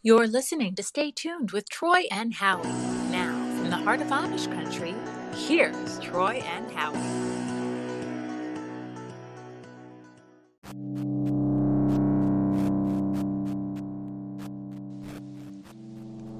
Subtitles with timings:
[0.00, 2.68] You're listening to Stay Tuned with Troy and Howie.
[3.10, 4.94] Now, from the heart of Amish country,
[5.34, 6.94] here's Troy and Howie.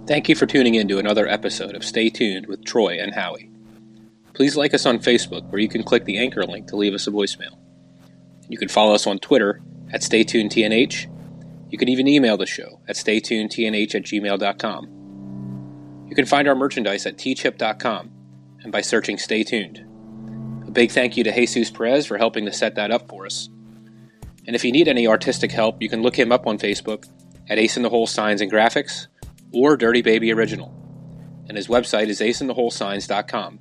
[0.07, 3.51] Thank you for tuning in to another episode of Stay Tuned with Troy and Howie.
[4.35, 7.09] Please like us on Facebook, where you can click the anchor link to leave us
[7.09, 7.59] a voicemail.
[8.49, 9.61] You can follow us on Twitter
[9.93, 11.18] at StayTunedTNH.
[11.71, 16.07] You can even email the show at StayTunedTNH at gmail.com.
[16.09, 18.11] You can find our merchandise at teechip.com
[18.63, 19.85] and by searching Stay Tuned.
[20.67, 23.49] A big thank you to Jesus Perez for helping to set that up for us.
[24.47, 27.07] And if you need any artistic help, you can look him up on Facebook
[27.49, 29.09] at Ace in the Hole Signs and Graphics
[29.53, 30.75] or Dirty Baby Original.
[31.49, 33.61] And his website is aceintheholesigns.com.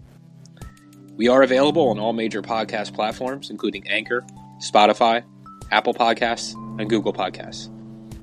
[1.16, 4.24] We are available on all major podcast platforms, including Anchor,
[4.60, 5.24] Spotify,
[5.72, 7.77] Apple Podcasts, and Google Podcasts.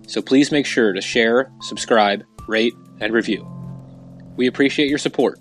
[0.06, 3.48] So please make sure to share, subscribe, rate, and review.
[4.36, 5.38] We appreciate your support.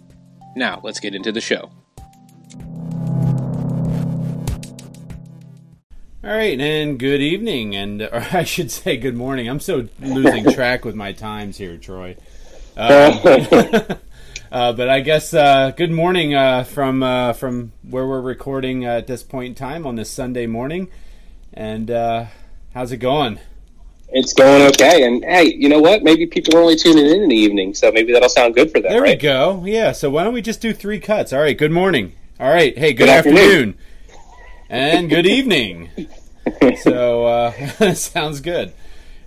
[0.55, 1.71] Now, let's get into the show.
[6.23, 9.49] All right, and good evening, and or I should say good morning.
[9.49, 12.15] I'm so losing track with my times here, Troy.
[12.75, 13.19] Um,
[14.51, 19.05] uh, but I guess uh, good morning uh, from uh, from where we're recording at
[19.05, 20.89] this point in time on this Sunday morning.
[21.53, 22.25] And uh,
[22.73, 23.37] how's it going?
[24.15, 25.05] It's going okay.
[25.05, 26.03] And hey, you know what?
[26.03, 28.79] Maybe people are only tuning in in the evening, so maybe that'll sound good for
[28.79, 28.91] them.
[28.91, 29.17] There right?
[29.17, 29.63] we go.
[29.65, 29.91] Yeah.
[29.91, 31.33] So why don't we just do three cuts?
[31.33, 31.57] All right.
[31.57, 32.13] Good morning.
[32.39, 32.77] All right.
[32.77, 32.93] Hey.
[32.93, 33.39] Good, Good afternoon.
[33.39, 33.75] afternoon.
[34.69, 35.89] And good evening.
[36.81, 37.51] so uh,
[37.95, 38.71] sounds good.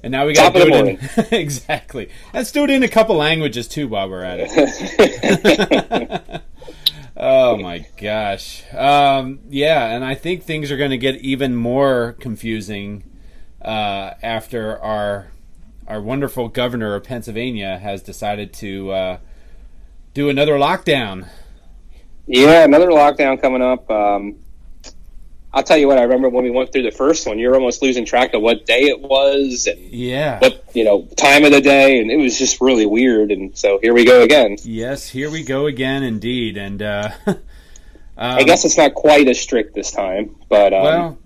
[0.05, 1.01] And now we got to do it in
[1.41, 2.09] exactly.
[2.33, 6.42] Let's do it in a couple languages too while we're at it.
[7.17, 8.62] oh my gosh.
[8.73, 13.03] Um, yeah, and I think things are going to get even more confusing
[13.62, 15.29] uh, after our
[15.89, 19.19] our wonderful governor of Pennsylvania has decided to uh,
[20.15, 21.29] do another lockdown.
[22.27, 23.89] Yeah, another lockdown coming up.
[23.89, 24.36] Um,
[25.55, 25.97] I'll tell you what.
[25.97, 28.67] I remember when we went through the first one, you're almost losing track of what
[28.67, 30.39] day it was and Yeah.
[30.41, 33.30] what you know time of the day, and it was just really weird.
[33.30, 34.57] And so here we go again.
[34.64, 36.57] Yes, here we go again, indeed.
[36.57, 37.11] And uh,
[38.19, 41.19] I guess it's not quite as strict this time, but um, well,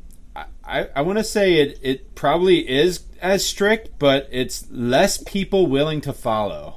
[0.70, 5.66] I, I want to say it, it probably is as strict, but it's less people
[5.66, 6.76] willing to follow.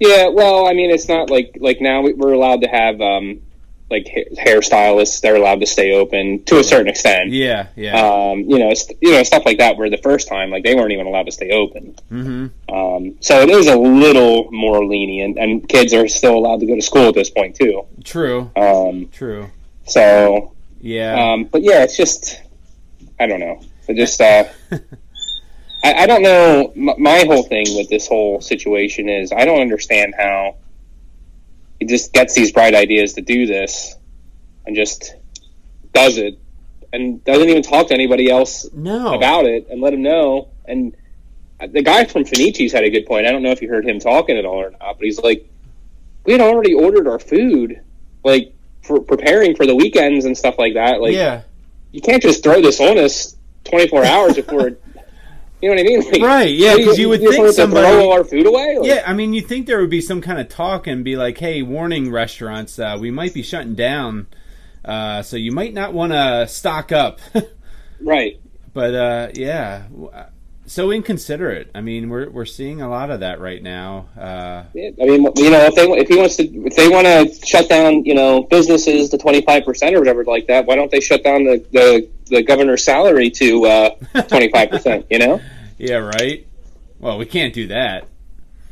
[0.00, 0.28] yeah.
[0.28, 3.42] Well, I mean, it's not like like now we- we're allowed to have um,
[3.90, 5.20] like ha- hairstylists.
[5.20, 7.30] They're allowed to stay open to a certain extent.
[7.30, 8.00] Yeah, yeah.
[8.00, 9.76] um, you know, st- you know, stuff like that.
[9.76, 11.94] Where the first time, like they weren't even allowed to stay open.
[12.08, 16.66] hmm Um, so it is a little more lenient, and kids are still allowed to
[16.66, 17.84] go to school at this point too.
[18.04, 19.50] True, Um, true.
[19.86, 21.32] so, Yeah.
[21.32, 22.40] um, but yeah, it's just,
[23.18, 23.60] I don't know.
[23.88, 24.44] It just, uh,
[25.84, 26.72] I, I don't know.
[26.74, 30.56] M- my whole thing with this whole situation is I don't understand how
[31.78, 33.94] he just gets these bright ideas to do this
[34.66, 35.14] and just
[35.92, 36.38] does it
[36.92, 39.14] and doesn't even talk to anybody else no.
[39.14, 40.48] about it and let him know.
[40.64, 40.96] And
[41.60, 43.26] the guy from Finici's had a good point.
[43.26, 45.48] I don't know if you heard him talking at all or not, but he's like,
[46.24, 47.80] we had already ordered our food,
[48.24, 51.00] like for preparing for the weekends and stuff like that.
[51.00, 51.42] Like, yeah.
[51.96, 54.68] You can't just throw this on us 24 hours before.
[55.62, 56.00] You know what I mean?
[56.12, 58.76] Like, Right, yeah, 'cause you would just think somebody- throw our food away.
[58.78, 61.16] Like, Yeah, I mean, you think there would be some kind of talk and be
[61.16, 64.26] like, "Hey, warning, restaurants, uh, we might be shutting down,
[64.84, 67.20] uh, so you might not want to stock up."
[68.02, 68.38] right.
[68.74, 70.24] but uh, yeah, uh,
[70.66, 71.70] so inconsiderate.
[71.74, 74.08] I mean, we're we're seeing a lot of that right now.
[74.18, 77.06] Uh, Yeah, I mean, you know, if they if he wants to, if they want
[77.06, 80.90] to shut down, you know, businesses to 25 percent or whatever like that, why don't
[80.90, 83.90] they shut down the the, the governor's salary to
[84.28, 85.06] 25 percent?
[85.10, 85.40] You know.
[85.78, 86.46] yeah, right.
[86.98, 88.08] Well, we can't do that.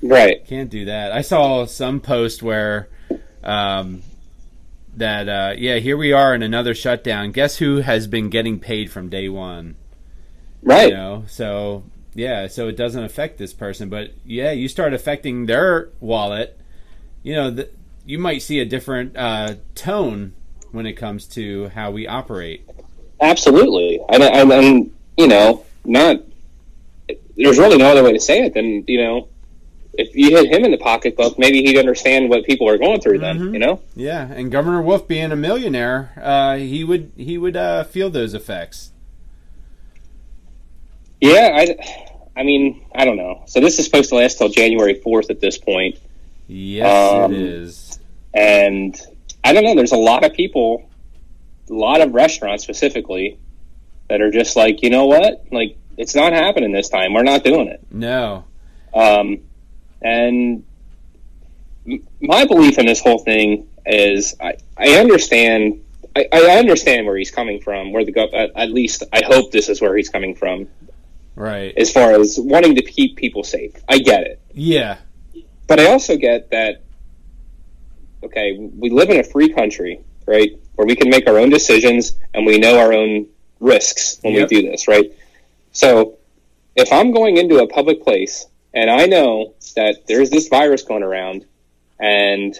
[0.03, 0.44] Right.
[0.47, 1.12] Can't do that.
[1.12, 2.88] I saw some post where
[3.43, 4.03] um,
[4.97, 7.32] that uh, yeah, here we are in another shutdown.
[7.32, 9.76] Guess who has been getting paid from day one?
[10.64, 10.88] Right.
[10.88, 15.46] You know, so yeah, so it doesn't affect this person, but yeah, you start affecting
[15.46, 16.58] their wallet.
[17.22, 17.70] You know, th-
[18.06, 20.32] you might see a different uh, tone
[20.72, 22.69] when it comes to how we operate.
[23.20, 24.00] Absolutely.
[24.08, 26.20] And, and, and you know, not.
[27.37, 29.28] There's really no other way to say it than you know,
[29.94, 33.19] if you hit him in the pocketbook, maybe he'd understand what people are going through.
[33.19, 33.52] Then Mhm.
[33.52, 33.81] you know.
[33.96, 38.34] Yeah, and Governor Wolf being a millionaire, uh, he would he would uh, feel those
[38.34, 38.90] effects.
[41.25, 41.50] Yeah.
[41.55, 42.00] I.
[42.37, 43.44] I mean, I don't know.
[43.47, 45.99] So this is supposed to last till January 4th at this point.
[46.49, 47.99] Yes, Um, it is.
[48.35, 49.00] and
[49.44, 49.76] I don't know.
[49.76, 50.88] There's a lot of people,
[51.71, 53.38] a lot of restaurants specifically,
[54.09, 55.44] that are just like, you know what?
[55.53, 57.15] Like, it's not happening this time.
[57.15, 57.81] We're not doing it.
[57.88, 58.44] No,
[58.93, 59.38] Um,
[60.03, 60.65] and
[61.87, 65.82] m- my belief in this whole thing is I, I understand
[66.17, 67.93] I, I understand where he's coming from.
[67.93, 70.67] Where the gov- at least I hope this is where he's coming from
[71.36, 71.75] Right.
[71.76, 73.72] as far as wanting to keep people safe.
[73.88, 74.98] I get it, Yeah.
[75.66, 76.82] but I also get that.
[78.22, 82.16] Okay, we live in a free country, right, where we can make our own decisions
[82.32, 83.26] and we know our own
[83.60, 84.48] risks when Yep.
[84.50, 85.12] we do this, right?
[85.72, 86.19] So,
[86.76, 91.02] if I'm going into a public place and I know that there's this virus going
[91.02, 91.44] around
[92.00, 92.58] and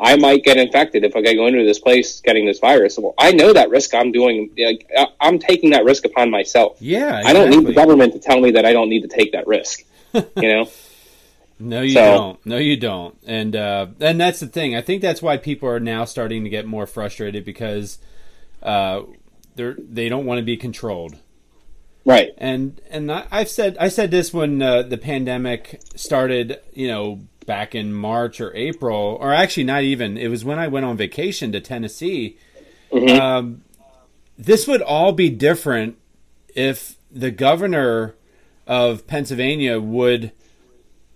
[0.00, 2.98] I might get infected if I go into this place getting this virus.
[2.98, 4.50] Well, I know that risk I'm doing.
[4.58, 4.90] Like,
[5.20, 6.76] I'm taking that risk upon myself.
[6.80, 7.22] Yeah.
[7.24, 9.46] I don't need the government to tell me that I don't need to take that
[9.46, 9.82] risk.
[10.12, 10.68] You know?
[11.58, 12.46] No, you So- don't.
[12.46, 13.16] No, you don't.
[13.24, 14.74] And uh, and that's the thing.
[14.74, 17.98] I think that's why people are now starting to get more frustrated because
[18.64, 19.02] uh,
[19.54, 21.18] they're they don't want to be controlled.
[22.04, 22.30] right.
[22.36, 26.58] And and I, I've said I said this when uh, the pandemic started.
[26.72, 30.16] You know, back in March or April, or actually not even.
[30.16, 32.36] It was when I went on vacation to Tennessee.
[32.92, 33.18] Mhm.
[33.18, 33.62] Um,
[34.38, 35.96] this would all be different
[36.54, 38.14] if the governor
[38.66, 40.32] of Pennsylvania would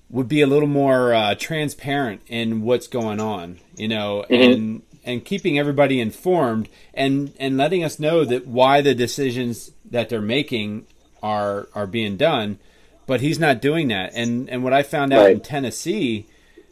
[0.08, 5.24] would be a little more uh, transparent in what's going on, you know, and and
[5.24, 10.86] keeping everybody informed and and letting us know that why the decisions that they're making
[11.22, 12.58] are are being done,
[13.06, 14.12] but he's not doing that.
[14.14, 16.26] And and what I found out in Tennessee,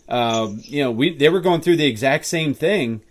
[0.09, 3.03] um, you know, we they were going through the exact same thing.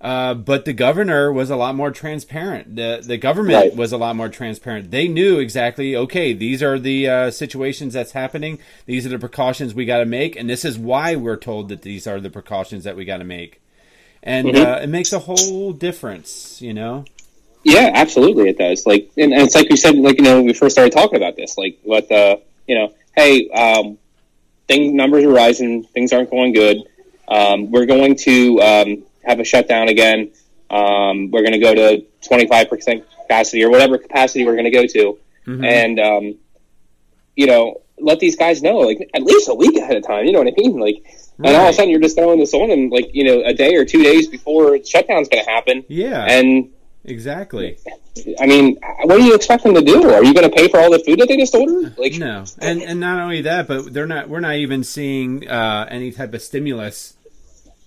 [0.00, 2.74] Uh, but the governor was a lot more transparent.
[2.74, 3.76] The the government Right.
[3.76, 4.90] was a lot more transparent.
[4.90, 5.94] They knew exactly.
[5.94, 8.58] Okay, these are the uh, situations that's happening.
[8.86, 11.82] These are the precautions we got to make, and this is why we're told that
[11.82, 13.60] these are the precautions that we got to make.
[14.22, 14.64] And Mhm.
[14.78, 17.04] uh, it makes a whole difference, you know.
[17.62, 18.86] Yeah, absolutely, it does.
[18.86, 21.16] Like, and, and it's like we said, like you know, when we first started talking
[21.18, 23.98] about this, like what the, you know, hey, um,
[24.68, 26.78] thing numbers are rising, things aren't going good.
[27.28, 30.30] Um, we're going to um, have a shutdown again.
[30.70, 34.64] Um, we're going to go to twenty five percent capacity or whatever capacity we're going
[34.64, 35.64] to go to, Mhm.
[35.66, 36.34] and um,
[37.36, 40.24] you know, let these guys know, like at least a week ahead of time.
[40.26, 40.78] You know what I mean?
[40.78, 41.04] Like,
[41.38, 43.52] and all of a sudden you're just throwing this on them, like you know, a
[43.54, 46.70] day or two days before shutdown's going to happen, Yeah, and
[47.04, 47.78] exactly.
[48.40, 50.10] I mean, what do you expect them to do?
[50.10, 51.96] Are you going to pay for all the food that they just ordered?
[51.96, 54.28] Like, No, and and not only that, but they're not.
[54.28, 57.14] We're not even seeing uh, any type of stimulus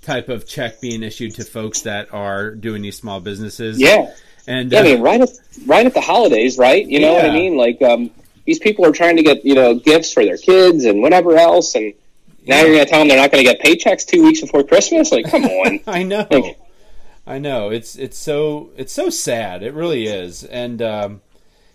[0.02, 3.80] type of check being issued to folks that are doing these small businesses.
[3.80, 4.14] yeah,
[4.48, 4.80] and yeah.
[4.80, 5.30] I uh, mean, right at
[5.66, 6.86] right at the holidays, right?
[6.86, 7.58] You know what I mean?
[7.58, 8.12] Like, um,
[8.46, 11.76] these people are trying to get you know gifts for their kids and whatever else,
[11.76, 11.94] and
[12.48, 14.64] now you're going to tell them they're not going to get paychecks two weeks before
[14.64, 15.12] Christmas?
[15.12, 15.80] Like, come on.
[15.88, 16.28] I know.
[16.30, 16.58] Like-
[17.26, 17.70] I know.
[17.70, 19.64] It's it's so it's so sad.
[19.64, 20.44] It really is.
[20.44, 21.22] And um,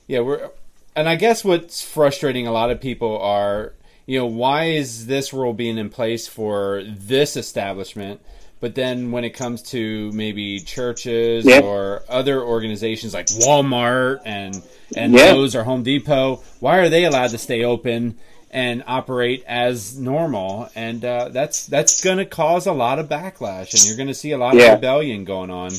[0.07, 0.51] yeah, we're
[0.95, 3.73] and I guess what's frustrating a lot of people are,
[4.07, 8.21] you know, why is this rule being in place for this establishment?
[8.61, 11.61] But then when it comes to maybe churches Yeah.
[11.61, 14.61] or other organizations like Walmart and
[14.97, 15.33] and Yeah.
[15.33, 18.17] Lowe's or Home Depot, why are they allowed to stay open
[18.51, 20.71] and operate as normal?
[20.75, 24.15] And uh, that's that's going to cause a lot of backlash, and you're going to
[24.15, 24.69] see a lot Yeah.
[24.69, 25.73] of rebellion going on.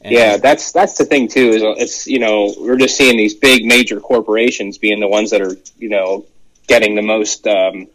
[0.00, 1.48] And- Yeah, that's that's the thing too.
[1.50, 5.40] Is it's you know we're just seeing these big major corporations being the ones that
[5.40, 6.26] are you know
[6.66, 7.86] getting the most um,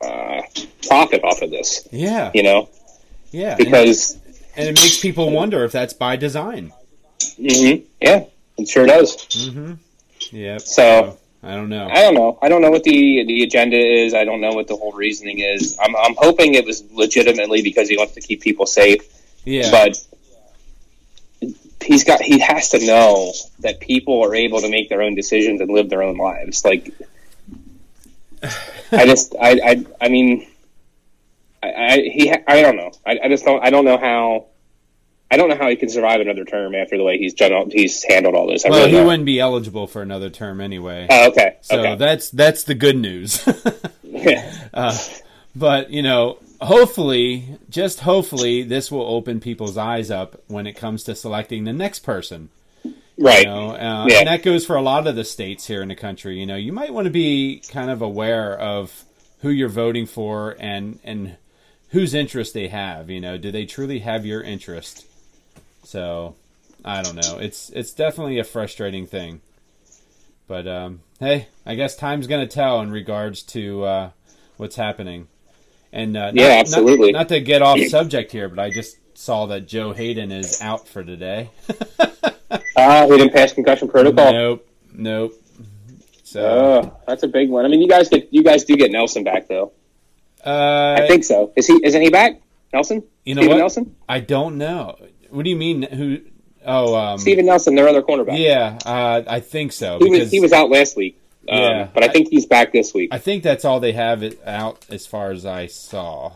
[0.00, 0.42] uh,
[0.86, 1.86] profit off of this.
[1.90, 2.68] yeah, You know
[3.32, 3.50] yeah.
[3.50, 4.16] And, because
[4.56, 6.72] and it makes people wonder if that's by design.
[7.38, 8.24] mhm, yeah,
[8.58, 9.16] it sure does.
[9.16, 9.72] Mm-hmm.
[10.32, 10.60] Yep.
[10.62, 11.88] So- I don't know.
[11.88, 12.38] I don't know.
[12.42, 14.14] I don't know what the the agenda is.
[14.14, 15.78] I don't know what the whole reasoning is.
[15.80, 19.02] I'm I'm hoping it was legitimately because he wants to keep people safe,
[19.44, 19.70] Yeah.
[19.70, 19.96] but
[21.84, 25.60] he's got he has to know that people are able to make their own decisions
[25.60, 26.64] and live their own lives.
[26.64, 26.92] Like
[28.92, 30.46] I just I I I mean
[31.62, 32.90] I, I he I don't know.
[33.06, 34.46] I, I just don't I don't know how
[35.30, 38.02] I don't know how he can survive another term after the way he's done he's
[38.04, 38.64] handled all this.
[38.64, 39.06] I well, really he don't.
[39.06, 41.06] wouldn't be eligible for another term anyway.
[41.10, 41.56] Oh, okay.
[41.62, 41.96] so okay.
[41.96, 43.46] that's that's the good news.
[44.74, 44.96] uh,
[45.54, 51.02] but you know, hopefully, just hopefully, this will open people's eyes up when it comes
[51.04, 52.50] to selecting the next person.
[53.18, 53.40] right.
[53.40, 54.18] You know, uh, Yeah.
[54.20, 56.38] and that goes for a lot of the states here in the country.
[56.38, 59.04] You know, you might want to be kind of aware of
[59.40, 61.36] who you're voting for and and
[61.90, 63.10] whose interest they have.
[63.10, 65.06] You know, do they truly have your interest?
[65.86, 66.34] So,
[66.84, 67.38] I don't know.
[67.38, 69.40] It's it's definitely a frustrating thing.
[70.48, 74.10] But um, hey, I guess time's gonna tell in regards to uh,
[74.56, 75.28] what's happening.
[75.92, 77.12] And uh, Yeah, not- absolutely.
[77.12, 80.88] Not, to get off subject here, but I just saw that Joe Haden is out
[80.88, 81.50] for today.
[82.78, 84.32] Ah, he didn't pass concussion protocol.
[84.32, 85.32] Nope, nope.
[86.24, 86.42] So
[86.84, 87.64] Oh, that's a big one.
[87.64, 89.72] I mean, you guys get you guys do get Nelson back though.
[90.44, 91.52] uh, I think so.
[91.56, 91.80] Is he?
[91.82, 92.40] Isn't he back?
[92.72, 93.02] Nelson?
[93.24, 93.60] you know Steven what?
[93.60, 93.96] Nelson?
[94.08, 94.96] I don't know.
[95.30, 95.82] What do you mean?
[95.82, 96.18] Who?
[96.64, 98.38] Oh, um, Steven Nelson, their other cornerback.
[98.38, 99.98] Yeah, uh, I think so.
[100.00, 101.18] he was he was out last week.
[101.48, 101.88] Um, Yeah.
[101.94, 103.10] but I think he's back this week.
[103.12, 106.32] I think that's all they have it out as far as I saw.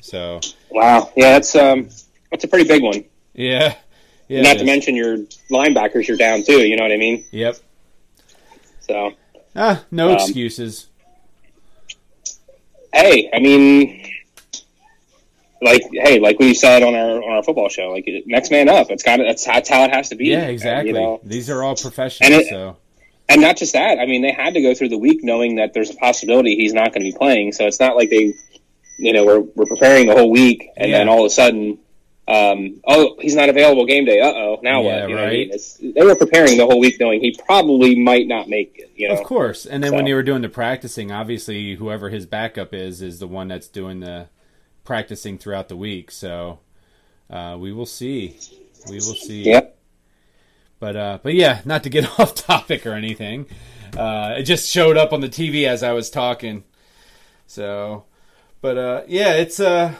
[0.00, 0.40] So
[0.70, 1.88] Wow, yeah, that's um,
[2.30, 3.04] that's a pretty big one.
[3.34, 3.74] yeah,
[4.28, 4.42] yeah.
[4.42, 5.16] Not to mention your
[5.50, 6.60] linebackers are down too.
[6.60, 7.24] You know what I mean?
[7.32, 7.56] Yep.
[8.82, 9.12] So
[9.56, 10.86] Ah, no Um, excuses.
[12.92, 14.09] hey, I mean,
[15.62, 18.90] like hey, like we said on our on our football show, like next man up.
[18.90, 20.26] It's got that's that's how it has to be.
[20.26, 20.88] Yeah, And, exactly.
[20.88, 22.32] You know, These are all professionals.
[22.32, 22.76] And it- so
[23.28, 23.98] and not just that.
[24.00, 26.72] I mean, they had to go through the week knowing that there's a possibility he's
[26.72, 27.52] not going to be playing.
[27.52, 28.34] So it's not like they,
[28.98, 31.78] you know, we're we're preparing the whole week, and then all of a sudden,
[32.26, 34.20] um, oh, he's not available game day.
[34.20, 35.08] Uh oh, now Yeah, what?
[35.10, 35.48] You know what I mean?
[35.48, 35.54] right.
[35.54, 38.90] It's, they were preparing the whole week knowing he probably might not make it.
[38.96, 39.64] You know, of course.
[39.64, 43.28] And then when they were doing the practicing, obviously whoever his backup is is the
[43.28, 44.26] one that's doing the
[44.84, 46.10] practicing throughout the week.
[46.10, 46.60] So
[47.28, 48.38] uh, we will see.
[48.88, 49.44] We will see.
[49.44, 49.78] Yep.
[50.78, 53.46] But uh, but yeah, not to get off topic or anything.
[53.96, 56.64] Uh, it just showed up on the TV as I was talking.
[57.46, 58.04] So,
[58.60, 59.94] but uh, yeah, it's uh,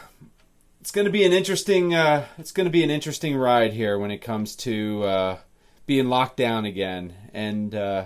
[0.79, 3.97] it's going to be an interesting uh, it's going to be an interesting ride here
[3.99, 5.37] when it comes to uh,
[5.85, 7.13] being locked down again.
[7.33, 8.05] And uh,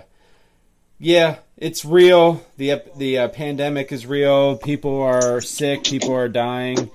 [0.98, 2.42] yeah, it's real.
[2.56, 4.56] the The uh, pandemic is real.
[4.56, 5.84] People are sick.
[5.84, 6.90] People are dying.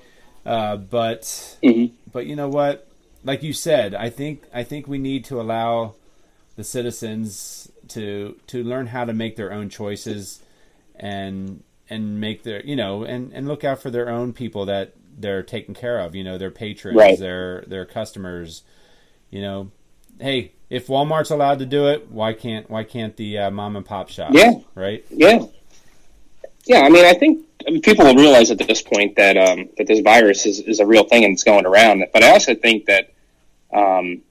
[0.46, 1.22] Uh, but
[1.64, 1.92] Mhm.
[2.12, 2.88] but you know what?
[3.24, 5.94] Like you said, I think I think we need to allow
[6.56, 10.42] the citizens to to learn how to make their own choices
[10.96, 14.94] and and make their you know and and look out for their own people that
[15.18, 17.20] they're taking care of you know their patrons Right.
[17.20, 18.64] their their customers
[19.30, 19.72] you know
[20.20, 23.86] hey if walmart's allowed to do it why can't why can't the uh, mom and
[23.86, 24.54] pop shops Yeah.
[24.76, 25.46] right Yeah,
[26.66, 26.82] yeah.
[26.82, 29.86] I mean, I think I mean, people will realize at this point that um, that
[29.88, 32.04] this virus is, is a real thing and it's going around.
[32.14, 33.12] But I also think that
[33.74, 34.22] um,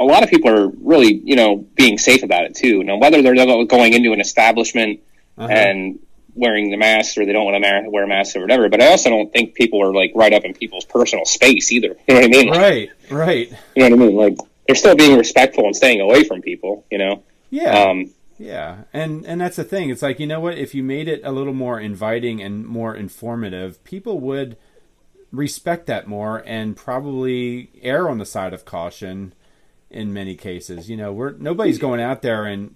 [0.00, 2.82] a lot of people are really, you know, being safe about it too.
[2.82, 3.34] Now, whether they're
[3.66, 5.00] going into an establishment
[5.38, 5.48] Uh-huh.
[5.52, 5.98] and
[6.34, 9.08] wearing the mask or they don't want to wear masks or whatever, but I also
[9.10, 11.96] don't think people are like right up in people's personal space either.
[12.08, 12.48] You know what I mean?
[12.48, 14.16] Like, right right You know what I mean?
[14.16, 16.84] Like they're still being respectful and staying away from people.
[16.90, 17.22] You know.
[17.50, 19.90] yeah Um, Yeah, and and that's the thing.
[19.90, 20.58] It's like you know what?
[20.58, 24.56] If you made it a little more inviting and more informative, people would
[25.32, 29.32] respect that more and probably err on the side of caution
[29.90, 30.88] in many cases.
[30.90, 32.74] You know, we're nobody's going out there and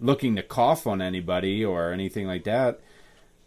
[0.00, 2.80] looking to cough on anybody or anything like that.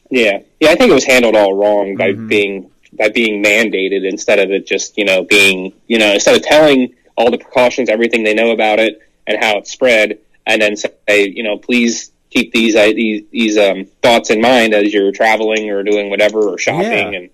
[0.09, 0.69] Yeah, yeah.
[0.71, 2.27] I think it was handled all wrong by Mhm.
[2.27, 6.43] being by being mandated instead of it just you know being you know instead of
[6.43, 10.75] telling all the precautions, everything they know about it and how it spread, and then
[10.75, 10.91] say
[11.27, 15.69] you know please keep these uh, these, these um, thoughts in mind as you're traveling
[15.69, 17.07] or doing whatever or shopping Yeah.
[17.19, 17.29] and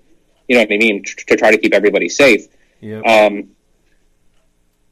[0.48, 2.48] you know what I mean tr- to try to keep everybody safe.
[2.82, 3.06] Yep.
[3.06, 3.50] Um,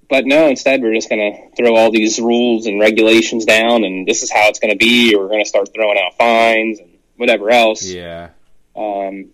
[0.10, 4.08] but no, instead we're just going to throw all these rules and regulations down, and
[4.08, 5.14] this is how it's going to be.
[5.14, 7.84] Or we're going to start throwing out fines and whatever else.
[7.84, 8.30] yeah.
[8.76, 9.30] Um,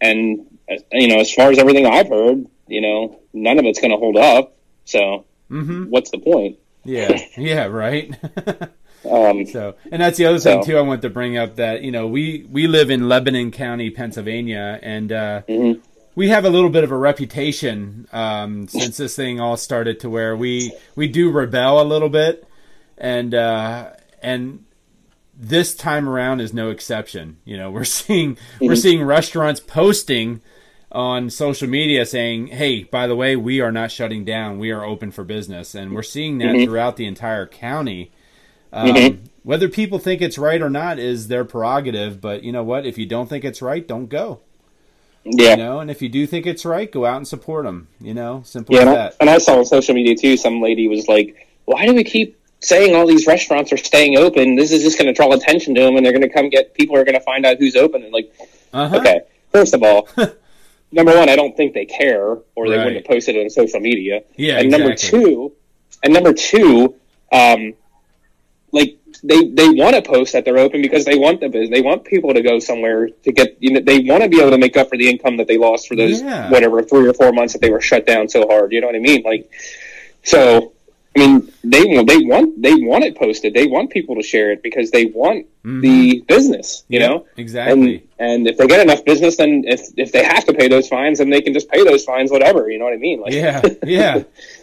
[0.00, 3.80] and uh, you know, as far as everything I've heard, you know, none of it's
[3.80, 4.56] going to hold up.
[4.84, 5.88] So Mhm.
[5.88, 6.58] what's the point?
[6.84, 7.18] Yeah.
[7.36, 8.14] Yeah, right.
[9.10, 10.78] Um, So, and that's the other thing too.
[10.78, 14.78] I want to bring up that you know we we live in Lebanon County, Pennsylvania,
[14.82, 15.80] and uh, Mhm.
[16.14, 20.08] we have a little bit of a reputation um, since this thing all started to
[20.08, 22.46] where we we do rebel a little bit,
[22.96, 23.90] and uh,
[24.22, 24.64] and
[25.38, 27.36] this time around is no exception.
[27.44, 28.78] You know, we're seeing we're Mhm.
[28.82, 30.40] seeing restaurants posting
[30.94, 34.58] on social media saying, "Hey, by the way, we are not shutting down.
[34.58, 36.64] We are open for business," and we're seeing that Mhm.
[36.64, 38.10] throughout the entire county.
[38.72, 39.18] Um, Mhm.
[39.42, 42.86] Whether people think it's right or not is their prerogative, but you know what?
[42.86, 44.40] If you don't think it's right, don't go.
[45.26, 45.50] yeah.
[45.52, 47.88] You know, and if you do think it's right, go out and support them.
[48.00, 49.16] You know, simple Yeah, as and I, that.
[49.20, 50.36] and I saw on social media too.
[50.36, 51.34] Some lady was like,
[51.64, 54.54] "Why do we keep saying all these restaurants are staying open?
[54.56, 56.74] This is just going to draw attention to them, and they're going to come get
[56.74, 58.30] people are going to find out who's open." And like,
[58.74, 58.96] Uh-huh.
[58.98, 59.20] okay,
[59.50, 60.08] first of all,
[60.94, 62.84] number one, I don't think they care, or they Right.
[62.84, 64.22] wouldn't have posted it on social media.
[64.36, 65.20] Yeah, and number exactly.
[65.24, 65.52] two,
[66.02, 66.94] and number two,
[67.32, 67.74] um,
[68.72, 71.70] like they they want to post that they're open because they want the business.
[71.70, 73.56] They want people to go somewhere to get.
[73.60, 75.58] You know, they want to be able to make up for the income that they
[75.58, 76.50] lost for those Yeah.
[76.50, 78.72] whatever three or four months that they were shut down so hard.
[78.72, 79.22] You know what I mean?
[79.22, 79.50] Like,
[80.22, 80.72] so
[81.16, 83.54] I mean, they they want they want it posted.
[83.54, 85.80] They want people to share it because they want Mhm.
[85.82, 86.84] the business.
[86.88, 87.26] You Yep, know.
[87.36, 88.02] exactly.
[88.18, 90.88] And and if they get enough business, then if if they have to pay those
[90.88, 92.68] fines, then they can just pay those fines, whatever.
[92.70, 93.20] You know what I mean?
[93.20, 94.22] Like, yeah, yeah,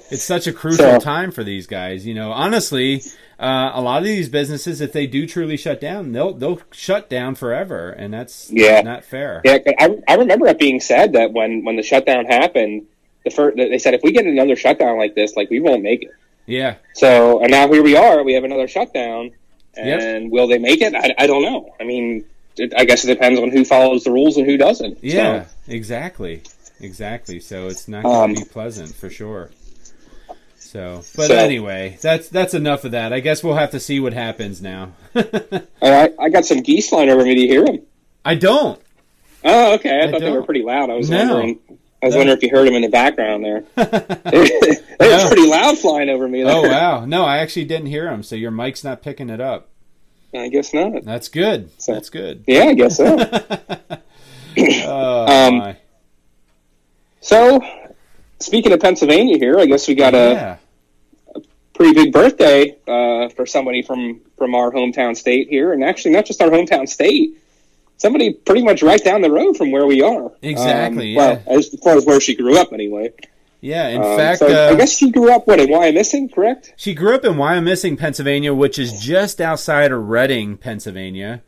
[0.09, 2.05] it's such a crucial So- time for these guys.
[2.05, 3.01] You know, honestly,
[3.39, 7.09] uh, a lot of these businesses, if they do truly shut down, they'll they'll shut
[7.09, 8.81] down forever, and that's Yeah.
[8.81, 9.41] not fair.
[9.45, 12.87] Yeah, I, I remember it being said that when, when the shutdown happened,
[13.23, 16.03] the first, they said if we get another shutdown like this, like we won't make
[16.03, 16.11] it.
[16.47, 18.23] Yeah, So, and now here we are.
[18.23, 19.31] We have another shutdown,
[19.77, 20.01] Yep.
[20.01, 20.93] and will they make it?
[20.95, 21.73] I, I don't know.
[21.79, 22.25] I mean,
[22.57, 24.97] it, I guess it depends on who follows the rules and who doesn't.
[25.01, 26.41] yeah, So, exactly,
[26.81, 27.39] exactly.
[27.39, 29.51] So it's not going Um, to be pleasant for sure.
[30.57, 33.13] So, but So- anyway, that's that's enough of that.
[33.13, 34.91] I guess we'll have to see what happens now.
[35.15, 35.21] all
[35.81, 37.35] right, I got some geese flying over me.
[37.35, 37.81] Do you hear them?
[38.25, 38.81] I don't.
[39.43, 40.01] Oh, okay.
[40.01, 40.89] I, I thought they were pretty loud.
[40.89, 41.17] I was No.
[41.35, 41.59] wondering.
[42.03, 43.63] I was wondering if you heard them in the background there.
[43.75, 45.27] they No.
[45.27, 46.43] pretty loud flying over me.
[46.43, 46.51] There.
[46.55, 48.23] Oh wow, no, I actually didn't hear him.
[48.23, 49.67] So your mic's not picking it up.
[50.33, 51.03] I guess not.
[51.03, 51.69] That's good.
[51.79, 52.43] So- That's good.
[52.47, 53.17] Yeah, I guess so.
[54.57, 55.77] Oh Um, my.
[57.21, 57.61] so,
[58.39, 60.57] speaking of Pennsylvania, here, I guess we got a.
[61.35, 61.41] yeah.
[61.73, 66.25] pretty big birthday uh, for somebody from from our hometown state here, and actually not
[66.25, 67.37] just our hometown state.
[68.01, 70.31] Somebody pretty much right down the road from where we are.
[70.41, 73.13] Exactly, Um, Well, as far as where she grew up, anyway.
[73.61, 76.73] Yeah, in Um, fact, so uh, I guess she grew up what in Wyomissing, correct?
[76.77, 81.43] she grew up in Wyomissing, Pennsylvania, which is just outside of Reading, Pennsylvania.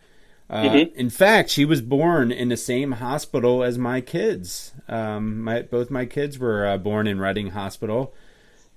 [0.47, 0.93] Uh, Mhm.
[0.95, 4.73] In fact, she was born in the same hospital as my kids.
[4.87, 8.13] Um, my both my kids were uh, born in Reading Hospital,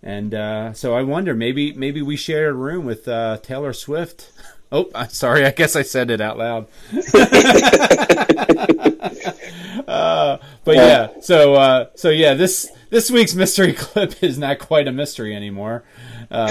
[0.02, 4.32] and uh, so I wonder maybe maybe we shared a room with uh, Taylor Swift.
[4.72, 5.44] Oh, I'm sorry.
[5.44, 6.66] I guess I said it out loud.
[9.86, 14.88] uh, but yeah, so uh, so yeah, this this week's mystery clip is not quite
[14.88, 15.84] a mystery anymore.
[16.30, 16.48] Um,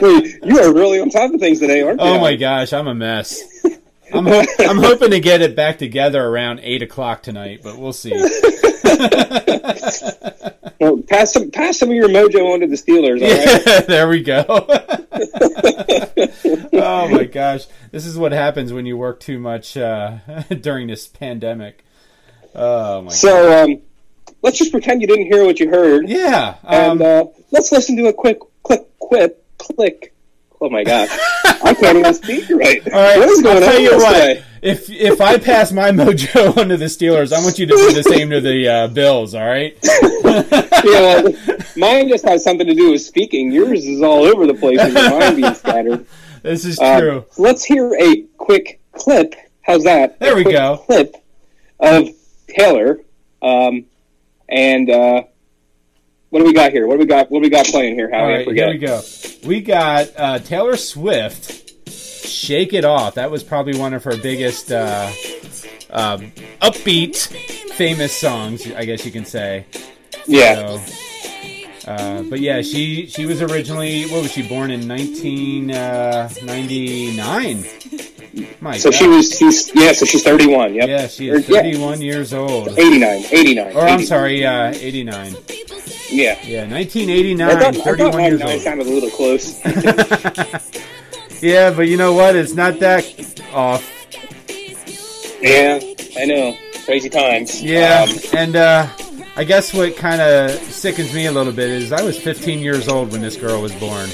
[0.00, 2.06] Wait, you are really on top of things today, aren't you?
[2.06, 3.42] oh my gosh, I'm a mess.
[4.12, 7.92] I'm ho- I'm hoping to get it back together around eight o'clock tonight, but we'll
[7.92, 8.12] see.
[10.80, 13.62] Well, pass some pass some of your mojo on to the Steelers, all right?
[13.66, 14.44] Yeah, there we go.
[16.72, 20.18] oh my gosh, this is what happens when you work too much uh,
[20.60, 21.84] during this pandemic.
[22.54, 23.10] Oh my.
[23.10, 23.80] So um,
[24.42, 26.58] let's just pretend you didn't hear what you heard, yeah.
[26.62, 30.14] and Um, uh, let's listen to a quick click quip click.
[30.60, 31.08] Oh my gosh,
[31.44, 32.86] I can't even speak right.
[32.86, 33.18] all right.
[33.18, 34.44] what is going I'll tell on you this what.
[34.62, 38.02] If if I pass my mojo onto the Steelers, I want you to do the
[38.02, 39.34] same to the uh, Bills.
[39.34, 39.76] All right.
[40.84, 41.34] Yeah, well,
[41.76, 43.50] mine just has something to do with speaking.
[43.50, 46.06] Yours is all over the place with your mind being scattered.
[46.42, 47.24] This is Um, true.
[47.36, 49.34] let's hear a quick clip.
[49.62, 50.20] How's that?
[50.20, 50.76] There A we go.
[50.86, 51.12] Clip
[51.80, 52.10] of
[52.48, 53.00] Taylor.
[53.42, 53.86] Um,
[54.48, 55.22] and uh,
[56.30, 56.86] what do we got here?
[56.86, 57.28] What do we got?
[57.30, 58.08] What do we got playing here?
[58.10, 58.66] How All I right, forget.
[58.68, 59.02] here we go.
[59.48, 61.67] We got uh, Taylor Swift.
[62.26, 63.14] Shake It Off.
[63.14, 65.10] That was probably one of her biggest uh,
[65.90, 67.16] um, upbeat,
[67.72, 69.64] famous songs, I guess you can say.
[70.26, 70.76] Yeah.
[70.78, 70.80] So,
[71.90, 77.64] uh, but yeah, she she was originally what was she born in 1999?
[78.60, 78.98] My So God.
[78.98, 79.38] she was.
[79.38, 79.92] She's yeah.
[79.92, 80.74] So she's thirty-one.
[80.74, 80.86] Yep.
[80.88, 81.62] yeah, she is yeah.
[81.62, 82.68] 31 years old.
[82.78, 83.24] 89.
[83.30, 83.74] 89.
[83.76, 85.34] Or I'm sorry, uh, 89.
[86.10, 86.36] Yeah.
[86.44, 88.60] Yeah, I 1989, thought, I thought 31 years 99 old.
[88.62, 89.58] sounded a little close.
[91.42, 92.34] Yeah, but you know what?
[92.34, 93.04] It's not that
[93.52, 93.82] off.
[95.40, 95.78] yeah,
[96.18, 96.56] I know.
[96.84, 97.62] Crazy times.
[97.62, 98.88] Yeah, Um, and uh,
[99.36, 102.88] I guess what kind of sickens me a little bit is I was 15 years
[102.88, 104.08] old when this girl was born.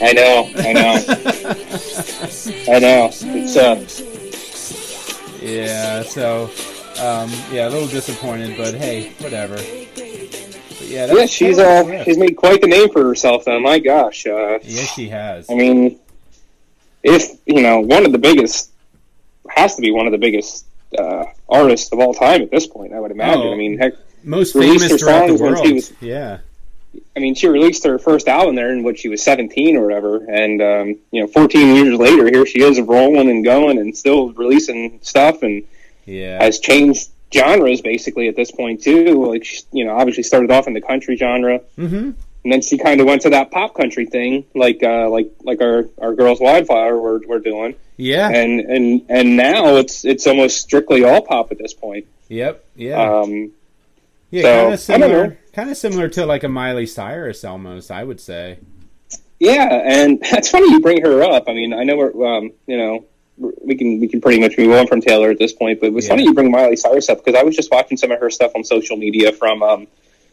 [0.00, 0.50] I know.
[0.56, 0.94] I know.
[2.72, 3.10] I know.
[3.12, 3.84] It's uh.
[5.44, 6.44] Yeah, so
[7.00, 9.56] um, yeah, a little disappointed, but hey, whatever.
[9.56, 13.44] But yeah, Yeah, she's uh, she's made quite the name for herself.
[13.44, 14.24] Though, my gosh.
[14.26, 15.50] Uh, yes, she has.
[15.50, 15.98] I mean,
[17.02, 18.70] if you know, one of the biggest
[19.48, 20.66] has to be one of the biggest
[20.98, 22.92] uh, artists of all time at this point.
[22.92, 23.42] I would imagine.
[23.42, 23.52] Oh.
[23.52, 25.74] I mean, heck, Most famous her throughout the songs when she world.
[25.74, 26.38] was- Yeah,
[27.16, 30.16] I mean, she released her first album there in what she was seventeen or whatever,
[30.30, 34.32] and um, you know, fourteen years later, here she is rolling and going and still
[34.32, 35.64] releasing stuff, and
[36.04, 39.24] yeah, has changed genres basically at this point too.
[39.32, 41.60] Like, she, you know, obviously started off in the country genre.
[41.78, 42.10] mm-hmm.
[42.44, 45.60] And then she kind of went to that pop country thing, like uh, like like
[45.60, 50.60] our our girls Wildfire were, were doing, yeah, and and and now it's it's almost
[50.60, 52.06] strictly all pop at this point.
[52.28, 53.52] yep, yeah, Um,
[54.30, 54.42] yeah.
[54.42, 57.90] so, kind of similar, kind of similar to like a Miley Cyrus almost.
[57.90, 58.58] I would say.
[59.38, 61.44] yeah, and it's funny you bring her up.
[61.48, 63.04] I mean, I know we're um, you know
[63.38, 65.92] we can we can pretty much move on from Taylor at this point, but it
[65.92, 66.10] was Yeah.
[66.10, 68.52] funny you bring Miley Cyrus up because I was just watching some of her stuff
[68.54, 69.86] on social media from um,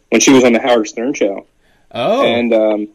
[0.10, 1.46] when she was on the Howard Stern show.
[1.92, 2.88] Oh, and um,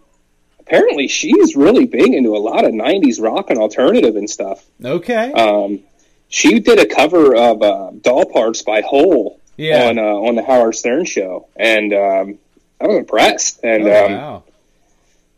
[0.61, 4.65] apparently she's really big into a lot of '90s rock and alternative and stuff.
[4.85, 5.81] okay, Um,
[6.29, 10.43] she did a cover of uh, "Doll Parts" by Hole yeah, on uh, on the
[10.43, 12.39] Howard Stern show, and um,
[12.81, 14.43] I was impressed, and Oh, um, wow.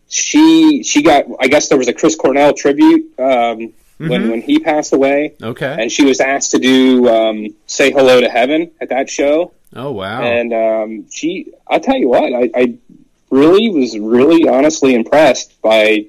[0.09, 1.25] she she got.
[1.41, 4.31] I guess there was a Chris Cornell tribute um, when Mhm.
[4.31, 5.77] when he passed away, Okay.
[5.79, 9.53] and she was asked to do um, "Say Hello to Heaven" at that show.
[9.75, 10.23] Oh wow.
[10.23, 12.75] And um, she, I'll tell you what, I, I
[13.37, 16.07] really was really honestly impressed by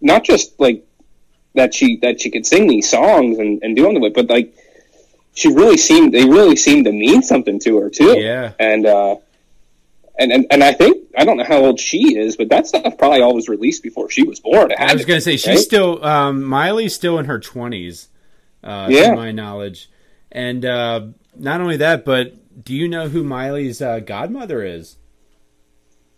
[0.00, 0.86] not just like
[1.54, 4.54] that she that she could sing these songs and, and do them, but like
[5.34, 8.18] she really seemed they really seemed to mean something to her too.
[8.18, 8.52] yeah.
[8.58, 9.16] And uh,
[10.18, 12.96] and, and and I think I don't know how old she is, but that stuff
[12.98, 14.72] probably all was released before she was born.
[14.78, 15.58] I was going to say she's right?
[15.58, 18.08] still um, Miley's still in her twenties,
[18.62, 19.10] uh, Yeah.
[19.10, 19.90] to my knowledge,
[20.30, 24.96] and uh, not only that, but do you know who Miley's uh, godmother is?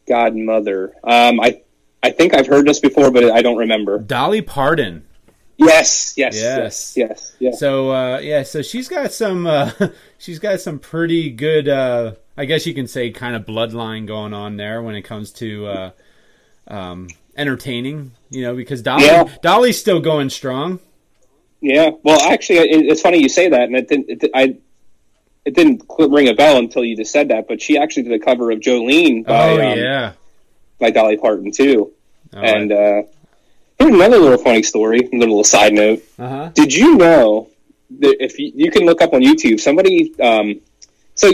[0.07, 0.95] Godmother.
[1.05, 1.63] Um, I
[2.03, 3.99] I think I've heard this before, but I don't remember.
[3.99, 5.05] Dolly Parton.
[5.59, 6.37] Yes, yes, Yes.
[6.37, 7.59] yes, yes, yes.
[7.61, 9.71] So uh, yeah, so she's got some uh,
[10.19, 14.35] she's got some pretty good uh, I guess you can say kind of bloodline going
[14.35, 15.91] on there when it comes to uh,
[16.69, 19.25] um, entertaining, you know, because Dolly Yeah.
[19.43, 20.79] Dolly's still going strong.
[21.63, 23.89] Yeah, well, actually, it's funny you say that, and it.
[23.91, 24.57] It, I
[25.47, 27.47] it didn't ring a bell until you just said that.
[27.47, 30.13] But she actually did a cover of Jolene by oh um, yeah.
[30.79, 31.93] by Dolly Parton too.
[32.35, 33.03] Oh, And uh,
[33.79, 35.09] here's another little funny story.
[35.11, 36.03] A little side note.
[36.19, 36.51] uh huh.
[36.53, 37.49] Did you know
[38.01, 40.61] that if you, you can look up on YouTube, somebody um,
[41.15, 41.33] so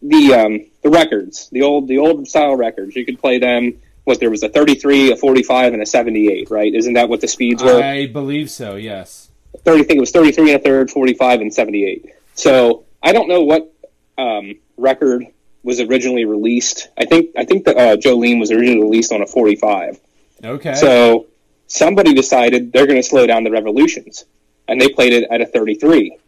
[0.00, 3.80] the um, the records, the old the old style records, you could play them.
[4.04, 6.74] What there was a 33, a 45, and a 78, right?
[6.74, 7.82] Isn't that what the speeds were?
[7.82, 8.76] I believe so.
[8.76, 9.28] Yes.
[9.58, 12.06] 30, I think it was 33 and a third, 45 and 78.
[12.34, 13.72] So I don't know what
[14.18, 15.26] um, record
[15.62, 16.88] was originally released.
[16.98, 20.00] I think I think that uh, Jolene was originally released on a 45.
[20.42, 20.74] Okay.
[20.74, 21.26] So
[21.66, 24.24] somebody decided they're going to slow down the revolutions,
[24.68, 26.18] and they played it at a 33.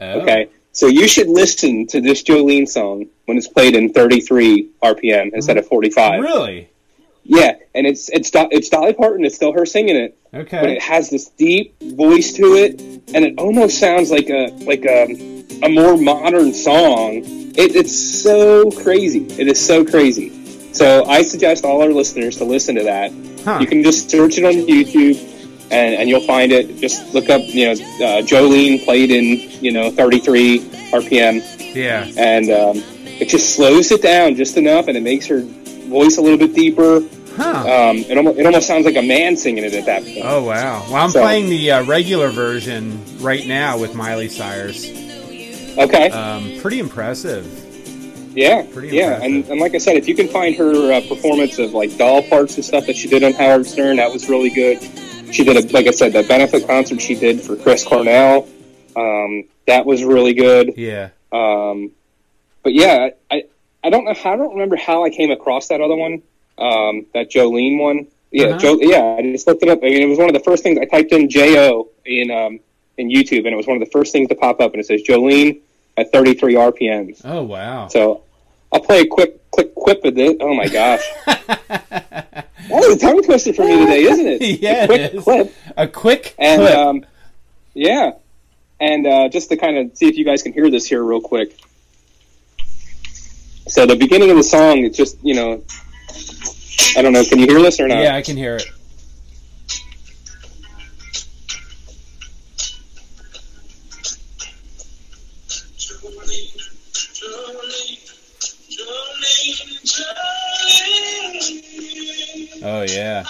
[0.00, 0.20] Oh.
[0.20, 5.30] Okay, so you should listen to this Jolene song when it's played in 33 RPM
[5.32, 6.20] instead of 45.
[6.20, 6.68] Really?
[7.24, 9.24] Yeah, and it's it's it's Dolly Parton.
[9.24, 10.60] It's still her singing it Okay.
[10.60, 12.80] but it has this deep voice to it,
[13.14, 15.04] and it almost sounds like a like a
[15.62, 17.22] a more modern song.
[17.54, 19.26] It, it's so crazy.
[19.38, 20.72] It is so crazy.
[20.72, 23.12] So I suggest all our listeners to listen to that.
[23.44, 23.58] Huh.
[23.60, 25.20] You can just search it on YouTube,
[25.70, 26.78] and, and you'll find it.
[26.78, 29.24] Just look up, you know, uh, Jolene played in
[29.62, 30.60] you know 33
[30.92, 32.10] RPM, Yeah.
[32.16, 32.82] and um,
[33.20, 35.46] it just slows it down just enough, and it makes her
[35.92, 37.00] voice a little bit deeper.
[37.36, 37.90] Huh.
[37.90, 40.20] Um, it almost it almost sounds like a man singing it at that point.
[40.24, 40.82] Oh wow!
[40.88, 44.84] Well, I'm So- playing the uh, regular version right now with Miley Cyrus.
[45.78, 46.10] Okay.
[46.10, 47.46] Um, pretty impressive.
[48.36, 49.24] Yeah, Pretty yeah, impressive.
[49.24, 52.22] and, and like I said, if you can find her uh, performance of like doll
[52.22, 54.80] parts and stuff that she did on Howard Stern, that was really good.
[55.34, 58.48] She did, a, like I said, the benefit concert she did for Chris Cornell,
[58.96, 60.74] um, that was really good.
[60.76, 61.10] Yeah.
[61.30, 61.90] Um,
[62.62, 63.44] but yeah, I,
[63.84, 66.22] I don't know, how, I don't remember how I came across that other one,
[66.58, 68.06] um, that Jolene one.
[68.30, 68.58] Yeah, Uh-huh.
[68.58, 69.80] Jo, yeah, I just looked it up.
[69.82, 72.60] I mean, it was one of the first things I typed in Jo in um,
[72.96, 74.86] in YouTube, and it was one of the first things to pop up, and it
[74.86, 75.60] says Jolene
[75.96, 77.20] at 33 RPMs.
[77.24, 77.88] Oh wow.
[77.88, 78.22] So
[78.72, 80.34] I'll play a quick quick quip of this.
[80.40, 81.02] Oh my gosh.
[82.70, 84.42] Oh, the tongue twister for me today, isn't it?
[84.62, 85.24] Yeah, A quick is.
[85.24, 85.54] clip.
[85.76, 86.76] A quick And clip.
[86.76, 87.06] um,
[87.74, 88.12] yeah.
[88.80, 91.20] And uh, just to kind of see if you guys can hear this here real
[91.20, 91.58] quick.
[93.72, 95.62] So the beginning of the song, it's just, you know,
[96.94, 98.02] I don't know, can you hear this or not?
[98.02, 98.66] yeah, I can hear it.
[112.62, 113.24] Oh yeah.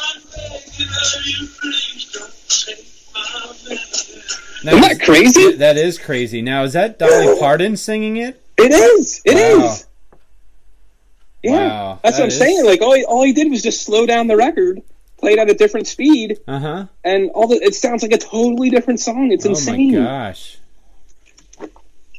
[4.65, 5.53] Now, Isn't that crazy?
[5.53, 6.43] That is crazy.
[6.43, 8.43] Now is that Dolly Parton singing it?
[8.59, 9.23] It is.
[9.25, 9.87] It is.
[11.43, 11.53] Yeah.
[11.69, 12.65] Wow, That's that what I'm is- saying.
[12.65, 14.81] Like all he, all he did was just slow down the record,
[15.19, 16.87] play it at a different speed, Uh huh.
[17.05, 19.33] and all the it sounds like a totally different song.
[19.33, 19.93] It's Oh insane.
[19.95, 20.59] my gosh.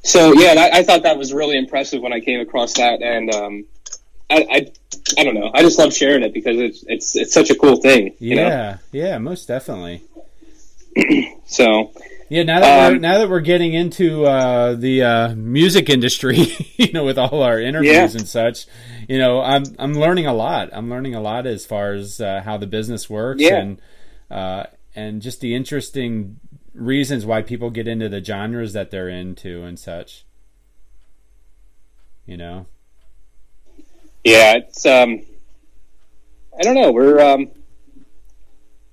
[0.03, 3.33] So yeah, that, I thought that was really impressive when I came across that, and
[3.33, 3.65] um,
[4.29, 4.71] I, I
[5.17, 7.77] I don't know, I just love sharing it because it's it's it's such a cool
[7.77, 8.13] thing.
[8.19, 8.47] You know?
[8.47, 8.77] Yeah.
[8.91, 9.17] Yeah.
[9.19, 10.01] Most definitely.
[11.45, 11.91] So
[12.33, 16.37] Yeah, now that we're Um, now that we're getting into uh, the uh, music industry,
[16.77, 18.19] you know, with all our interviews Yeah.
[18.19, 18.65] and such,
[19.07, 20.69] you know, I'm I'm learning a lot.
[20.73, 23.57] I'm learning a lot as far as uh, how the business works Yeah.
[23.59, 23.81] and
[24.31, 24.63] uh,
[24.95, 26.39] and just the interesting
[26.73, 30.25] reasons why people get into the genres that they're into and such.
[32.25, 32.65] You know,
[34.23, 35.21] yeah, it's um,
[36.57, 37.51] I don't know, we're um,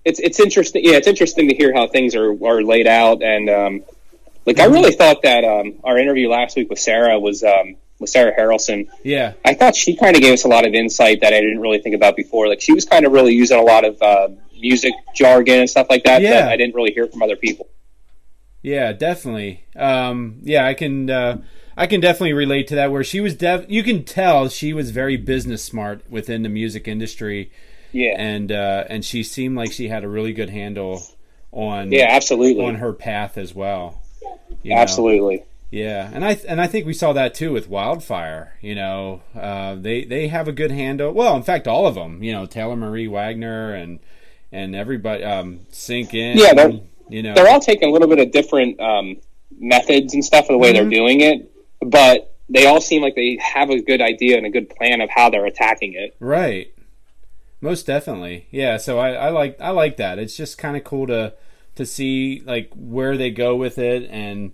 [0.04, 0.84] it's it's interesting.
[0.84, 3.82] Yeah, it's interesting to hear how things are are laid out, and um,
[4.46, 8.10] like I really thought that um, our interview last week with Sarah was um, with
[8.10, 8.88] Sarah Harrelson.
[9.02, 11.60] Yeah, I thought she kind of gave us a lot of insight that I didn't
[11.60, 12.48] really think about before.
[12.48, 15.86] Like she was kind of really using a lot of uh, music jargon and stuff
[15.90, 16.30] like that Yeah.
[16.42, 17.68] that I didn't really hear from other people.
[18.62, 19.64] yeah, definitely.
[19.76, 21.42] Um, yeah, I can uh,
[21.76, 22.90] I can definitely relate to that.
[22.92, 26.86] Where she was, def- you can tell she was very business smart within the music
[26.88, 27.50] industry,
[27.92, 31.02] Yeah, and uh, and she seemed like she had a really good handle
[31.52, 34.00] on yeah, absolutely, on her path as well.
[34.62, 34.80] you know?
[34.80, 35.44] absolutely.
[35.72, 38.54] Yeah, and I and I think we saw that too with Wildfire.
[38.60, 41.12] You know, uh, they they have a good handle.
[41.12, 42.22] Well, in fact, all of them.
[42.22, 44.00] You know, Taylor Marie Wagner and
[44.52, 46.38] and everybody um, sink in.
[46.38, 49.16] Yeah, they're- you know They're all taking a little bit of different um,
[49.58, 50.74] methods and stuff of the way Mhm.
[50.74, 51.50] they're doing it,
[51.80, 55.10] but they all seem like they have a good idea and a good plan of
[55.10, 56.14] how they're attacking it.
[56.20, 56.72] right.
[57.60, 58.76] Most definitely, yeah.
[58.78, 60.18] So I, I like I like that.
[60.18, 61.34] It's just kind of cool to
[61.74, 64.52] to see like where they go with it and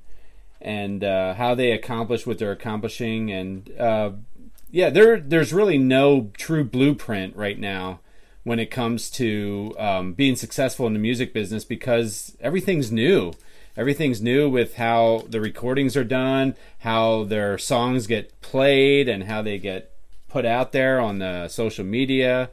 [0.60, 4.10] and uh, how they accomplish what they're accomplishing and uh,
[4.70, 8.00] yeah, there there's really no true blueprint right now
[8.42, 13.32] when it comes to um, being successful in the music business because everything's new.
[13.76, 19.42] Everything's new with how the recordings are done, how their songs get played, and how
[19.42, 19.92] they get
[20.28, 22.50] put out there on the social media.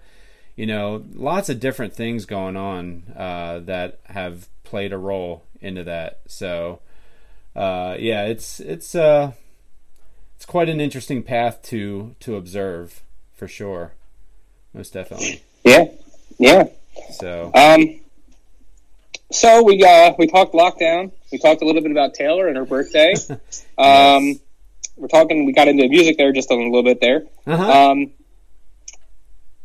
[0.55, 5.83] You know, lots of different things going on uh, that have played a role into
[5.85, 6.19] that.
[6.27, 6.79] So,
[7.55, 9.31] uh, yeah, it's it's uh,
[10.35, 13.01] it's quite an interesting path to to observe
[13.35, 13.93] for sure,
[14.73, 15.41] most definitely.
[15.63, 15.85] Yeah,
[16.37, 16.67] yeah.
[17.13, 17.99] So, Um,
[19.31, 21.11] so we uh, we talked lockdown.
[21.31, 23.13] We talked a little bit about Taylor and her birthday.
[23.75, 24.39] Um,
[24.97, 25.45] We're talking.
[25.45, 27.23] We got into music there just a little bit there.
[27.47, 27.89] uh-huh.
[27.91, 28.11] Um,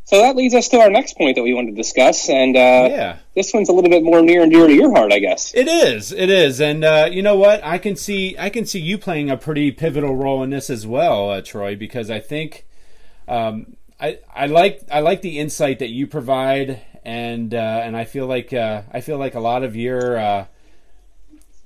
[0.09, 2.87] so that leads us to our next point that we want to discuss, and uh,
[2.89, 3.17] yeah.
[3.35, 5.53] this one's a little bit more near and dear to your heart, I guess.
[5.53, 6.11] It is.
[6.11, 6.59] It is.
[6.59, 7.63] And uh, you know what?
[7.63, 8.35] I can see.
[8.39, 11.75] I can see you playing a pretty pivotal role in this as well, uh, Troy,
[11.75, 12.65] because I think
[13.27, 18.05] um, I I like I like the insight that you provide, and uh, and I
[18.05, 20.45] feel like uh, I feel like a lot of your uh,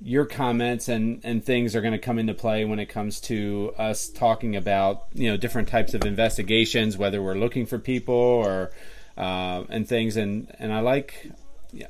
[0.06, 3.72] your comments and and things are going to come into play when it comes to
[3.78, 8.70] us talking about you know different types of investigations, whether we're looking for people or
[9.16, 11.30] uh, and things, and and I like.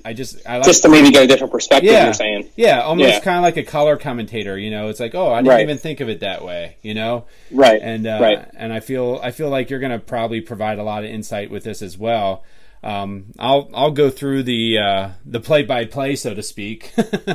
[0.03, 2.05] I just I like Just to maybe get a different perspective, Yeah.
[2.05, 2.49] you're saying.
[2.57, 3.21] yeah, almost Yeah.
[3.21, 4.57] kind of like a color commentator.
[4.59, 5.61] You know, it's like, oh, I didn't Right.
[5.61, 6.77] even think of it that way.
[6.81, 7.83] You know, Right.
[7.83, 8.49] and uh, right.
[8.57, 11.51] and I feel I feel like you're going to probably provide a lot of insight
[11.51, 12.45] with this as well.
[12.83, 16.91] Um, I'll I'll go through the uh, the play by play, so to speak,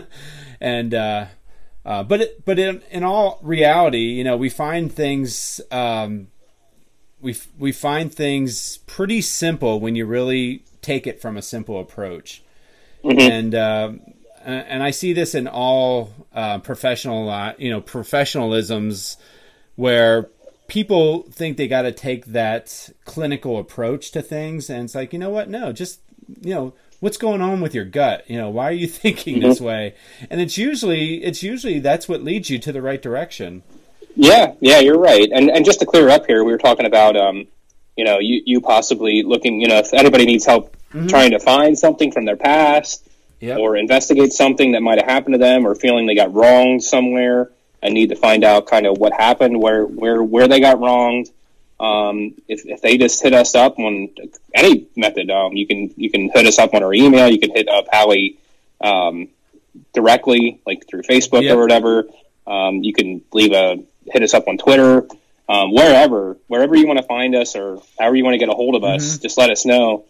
[0.62, 1.26] and uh,
[1.86, 5.62] uh, but it, but in in all reality, you know, we find things.
[5.72, 6.28] Um,
[7.22, 12.42] we we find things pretty simple when you really take it from a simple approach,
[13.04, 13.20] Mhm.
[13.20, 14.02] and um,
[14.46, 19.18] and and I see this in all uh, professional uh, you know professionalisms
[19.76, 20.30] where
[20.68, 25.20] people think they got to take that clinical approach to things, and it's like you
[25.20, 26.00] know what, no, just
[26.42, 29.60] you know what's going on with your gut you know why are you thinking this
[29.62, 29.94] way
[30.30, 33.64] and it's usually it's usually that's what leads you to the right direction
[34.16, 35.30] Yeah, yeah, you're right.
[35.32, 37.48] And and just to clear up here, we were talking about um,
[37.96, 40.76] you know, you you possibly looking, you know, if anybody needs help
[41.08, 43.06] trying to find something from their past
[43.40, 43.60] Yep.
[43.60, 47.50] or investigate something that might have happened to them or feeling they got wronged somewhere
[47.82, 51.30] and need to find out kind of what happened, where where where they got wronged.
[51.80, 54.10] Um, if, if they just hit us up on
[54.54, 57.30] any method, um, you can you can hit us up on our email.
[57.30, 58.38] You can hit up Howie
[58.82, 59.30] um,
[59.94, 61.56] directly, like through Facebook Yep.
[61.56, 62.04] or whatever.
[62.46, 65.08] Um, you can leave a hit us up on Twitter,
[65.48, 68.54] um, wherever wherever you want to find us or however you want to get a
[68.54, 69.18] hold of us.
[69.20, 70.06] Just let us know.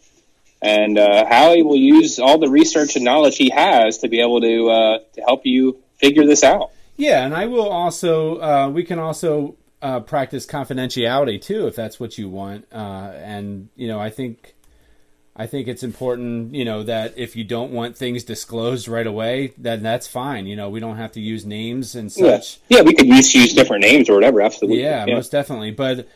[0.61, 4.41] And uh, Howie will use all the research and knowledge he has to be able
[4.41, 6.71] to uh, to help you figure this out.
[6.97, 8.41] Yeah, and I will also.
[8.41, 12.65] Uh, we can also uh, practice confidentiality too, if that's what you want.
[12.71, 14.55] Uh, and you know, I think,
[15.35, 16.53] I think it's important.
[16.53, 20.47] You know that if you don't want things disclosed right away, then that's fine.
[20.47, 22.59] You know, we don't have to use names and such.
[22.67, 24.41] Yeah, yeah, we could use use different names or whatever.
[24.41, 24.81] Absolutely.
[24.81, 25.71] Yeah, most definitely.
[25.71, 26.07] But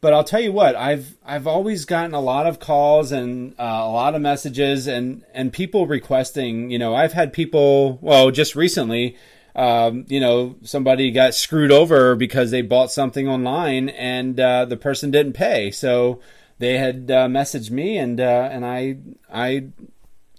[0.00, 3.64] but I'll tell you what, I've I've always gotten a lot of calls and uh,
[3.64, 6.70] a lot of messages and and people requesting.
[6.70, 7.98] You know, I've had people.
[8.00, 9.16] Well, just recently.
[9.58, 14.76] Um, you know, somebody got screwed over because they bought something online and uh, the
[14.76, 15.72] person didn't pay.
[15.72, 16.20] So
[16.58, 18.98] they had uh, messaged me and uh, and I
[19.32, 19.66] I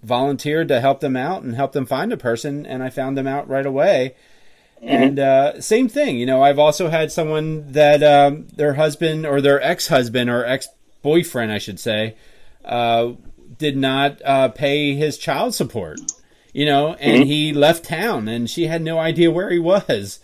[0.01, 3.27] volunteered to help them out and help them find a person and I found them
[3.27, 4.15] out right away.
[4.81, 9.41] And uh, same thing, you know, I've also had someone that um, their husband or
[9.41, 10.69] their ex husband or ex
[11.01, 12.15] boyfriend, I should say,
[12.63, 13.11] uh,
[13.57, 15.99] did not uh, pay his child support,
[16.59, 20.19] you know, and he left town and she had no idea where he was.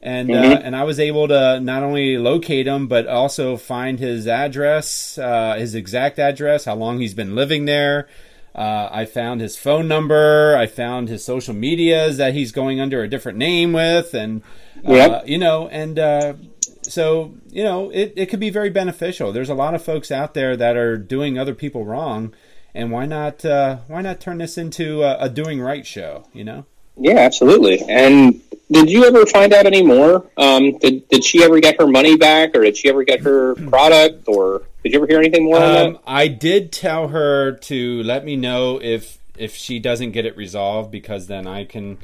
[0.00, 0.60] and uh, Mhm.
[0.66, 5.54] and I was able to not only locate him but also find his address, uh,
[5.58, 8.06] his exact address, how long he's been living there.
[8.54, 10.56] Uh, I found his phone number.
[10.56, 14.42] I found his social medias that he's going under a different name with, and
[14.86, 15.28] uh, Yep.
[15.32, 16.34] you know, and uh,
[16.82, 19.32] so you know, it, it could be very beneficial.
[19.32, 22.32] There's a lot of folks out there that are doing other people wrong,
[22.74, 26.24] and why not uh, why not turn this into a, a doing right show?
[26.32, 26.66] You know.
[27.00, 27.80] Yeah, absolutely.
[27.88, 28.40] And
[28.72, 30.28] did you ever find out any more?
[30.36, 33.54] Um, did did she ever get her money back, or did she ever get her
[33.68, 36.02] product, or did you ever hear anything more Um, that?
[36.06, 40.90] I did tell her to let me know if if she doesn't get it resolved
[40.90, 41.98] because then I can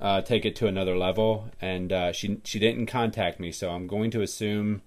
[0.00, 1.50] uh, take it to another level.
[1.60, 4.82] And uh, she she didn't contact me, so I'm going to assume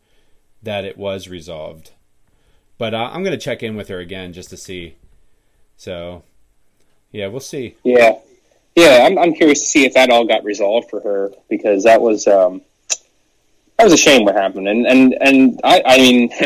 [0.63, 1.91] that it was resolved.
[2.77, 4.95] But uh, I'm going to check in with her again just to see.
[5.81, 6.21] So,
[7.11, 7.75] yeah, we'll see.
[7.83, 8.19] Yeah,
[8.75, 9.03] yeah.
[9.03, 12.27] I'm I'm curious to see if that all got resolved for her because that was
[12.27, 12.61] um,
[13.77, 14.67] that was a shame what happened.
[14.67, 16.29] And and and I I mean.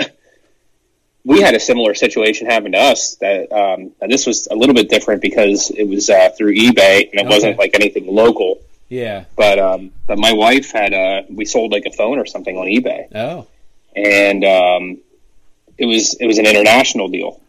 [1.28, 3.15] We had a similar situation happen to us.
[3.15, 7.10] That um, and this was a little bit different because it was uh, through eBay
[7.10, 8.62] and it wasn't like anything local.
[8.89, 9.24] Yeah.
[9.36, 12.67] But um, but my wife had uh, we sold like a phone or something on
[12.67, 13.48] eBay, Oh.
[13.95, 14.98] and um,
[15.80, 17.41] it was it was an international deal,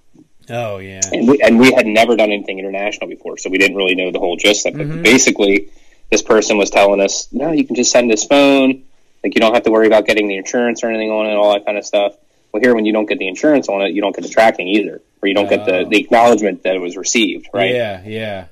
[0.50, 1.00] Oh yeah.
[1.12, 4.10] and we, and we had never done anything international before, so we didn't really know
[4.12, 4.86] the whole gist of it.
[4.88, 5.02] Mhm.
[5.02, 5.68] Basically,
[6.10, 8.82] this person was telling us, no, you can just send this phone,
[9.24, 11.52] like you don't have to worry about getting the insurance or anything on it, all
[11.52, 12.14] that kind of stuff.
[12.52, 14.68] Well, here when you don't get the insurance on it, you don't get the tracking
[14.68, 15.84] either, or you don't get the, Oh.
[15.84, 17.74] the acknowledgement that it was received, right?
[17.74, 18.02] Yeah.
[18.06, 18.44] Yeah.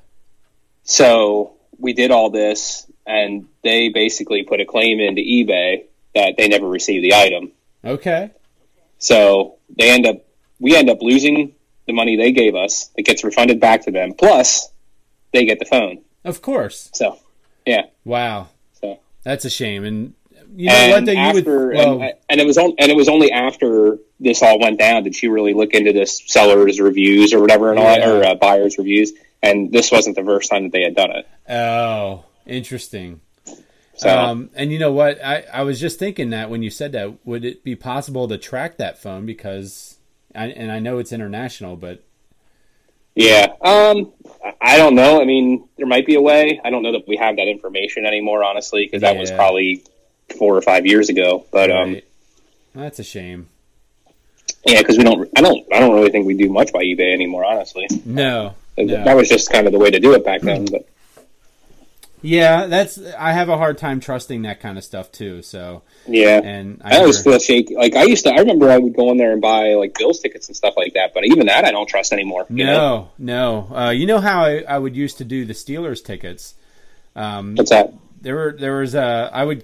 [0.83, 6.47] So we did all this, and they basically put a claim into eBay that they
[6.47, 7.51] never received the item.
[7.83, 8.29] Okay.
[8.99, 10.25] So they end up,
[10.59, 11.54] we end up losing
[11.87, 12.89] the money they gave us.
[12.95, 14.13] It gets refunded back to them.
[14.13, 14.69] Plus,
[15.33, 16.01] they get the phone.
[16.23, 16.89] Of course.
[16.93, 17.19] So
[17.65, 17.83] yeah.
[18.03, 18.49] Wow.
[18.81, 19.83] So That's a shame.
[19.83, 20.13] And
[20.55, 21.05] you know and what?
[21.05, 21.75] That you after, would.
[21.75, 25.03] Well, and, and it was on, and it was only after this all went down
[25.03, 28.35] did she really look into this seller's reviews or whatever and all that, or uh,
[28.35, 29.13] buyer's reviews.
[29.43, 31.27] And this wasn't the first time that they had done it.
[31.49, 33.21] Oh, interesting.
[33.97, 35.23] So Um, and you know what?
[35.23, 38.37] I, I was just thinking that when you said that, would it be possible to
[38.37, 39.25] track that phone?
[39.25, 39.94] Because,
[40.35, 42.03] I, and I know it's international, but
[43.15, 43.47] Yeah.
[43.61, 44.11] Um,
[44.61, 45.21] I- don't know.
[45.21, 46.59] I mean, there might be a way.
[46.63, 49.83] I don't know that we have that information anymore, honestly, because that was probably
[50.37, 51.45] four or five years ago.
[51.51, 52.01] But um,
[52.73, 53.47] that's a shame.
[54.65, 55.29] yeah, because we don't.
[55.37, 55.65] I don't.
[55.73, 57.87] I don't really think we do much by eBay anymore, honestly.
[58.05, 59.03] No, no.
[59.03, 60.65] That was just kind of the way to do it back then.
[60.65, 60.87] But
[62.25, 62.99] Yeah, that's.
[63.17, 65.41] I have a hard time trusting that kind of stuff too.
[65.41, 66.41] So, yeah.
[66.43, 67.75] and I I always feel shaky.
[67.75, 68.31] Like I used to.
[68.31, 70.93] I remember I would go in there and buy like Bills tickets and stuff like
[70.93, 71.13] that.
[71.13, 72.45] But even that, I don't trust anymore.
[72.49, 73.09] You know?
[73.17, 73.77] no, no.
[73.77, 76.55] Uh, you know how I, I would used to do the Steelers tickets.
[77.15, 77.93] Um, What's that?
[78.25, 79.63] there were there was a I would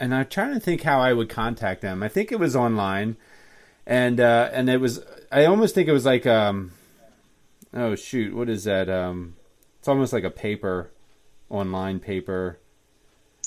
[0.00, 2.02] and I'm trying to think how I would contact them.
[2.02, 3.16] I think it was online
[3.86, 6.72] and uh and it was I almost think it was like um
[7.74, 8.88] oh shoot, what is that?
[8.88, 9.34] Um
[9.78, 10.90] it's almost like a paper
[11.52, 12.58] online paper.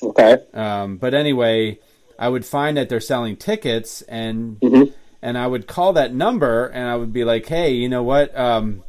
[0.02, 0.38] Okay.
[0.54, 1.80] Um but anyway,
[2.18, 4.94] I would find that they're selling tickets and Mhm.
[5.22, 8.38] and I would call that number and I would be like, "Hey, you know what?
[8.38, 8.84] Um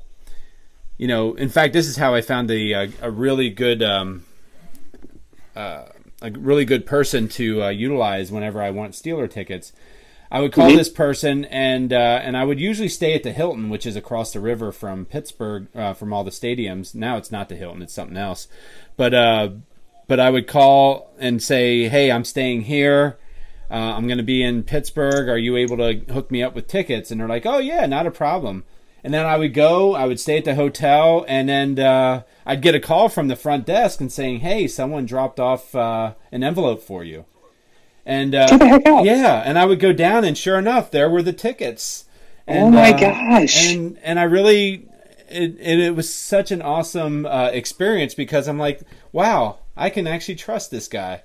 [0.99, 4.25] you know, in fact, this is how I found the uh, a really good um,
[5.55, 5.85] uh,
[6.23, 9.73] a really good person to uh, utilize whenever I want Steeler tickets.
[10.31, 10.77] I would call Mhm.
[10.77, 14.33] this person, and uh, and I would usually stay at the Hilton, which is across
[14.33, 16.95] the river from Pittsburgh, uh, from all the stadiums.
[16.95, 18.49] Now it's not the Hilton; it's something else.
[18.97, 19.49] But uh,
[20.09, 23.19] but I would call and say, "Hey, I'm staying here.
[23.71, 25.29] Uh, I'm going to be in Pittsburgh.
[25.29, 28.07] Are you able to hook me up with tickets?" And they're like, "Oh yeah, not
[28.07, 28.65] a problem."
[29.05, 32.61] And then I would go, I would stay at the hotel, and then uh, I'd
[32.61, 36.43] get a call from the front desk and saying, "Hey, someone dropped off uh, an
[36.43, 37.25] envelope for you."
[38.09, 39.05] And uh, Get the heck out.
[39.05, 42.05] yeah, and I would go down, and sure enough, there were the tickets.
[42.47, 43.75] And, Oh my uh, gosh.
[43.75, 44.87] And and I really,
[45.29, 50.07] it it, it was such an awesome uh, experience because I'm like, wow, I can
[50.07, 51.23] actually trust this guy.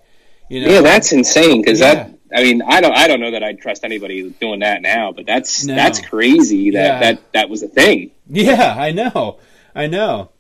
[0.49, 0.73] You know?
[0.73, 1.61] Yeah, that's insane.
[1.61, 1.93] Because Yeah.
[1.93, 5.11] that, I mean, I don't, I don't know that I'd trust anybody doing that now.
[5.11, 5.75] But that's No.
[5.75, 6.99] that's crazy that Yeah.
[6.99, 8.09] that that was a thing.
[8.27, 9.38] yeah, I know,
[9.75, 10.32] I know.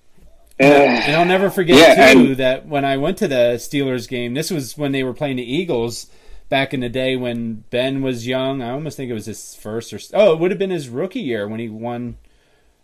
[0.59, 0.67] Ugh.
[0.67, 4.33] And I'll never forget Yeah, too and- that when I went to the Steelers game,
[4.33, 6.07] this was when they were playing the Eagles
[6.51, 8.61] back in the day when Ben was young.
[8.61, 11.21] I almost think it was his first or oh, it would have been his rookie
[11.21, 12.17] year when he won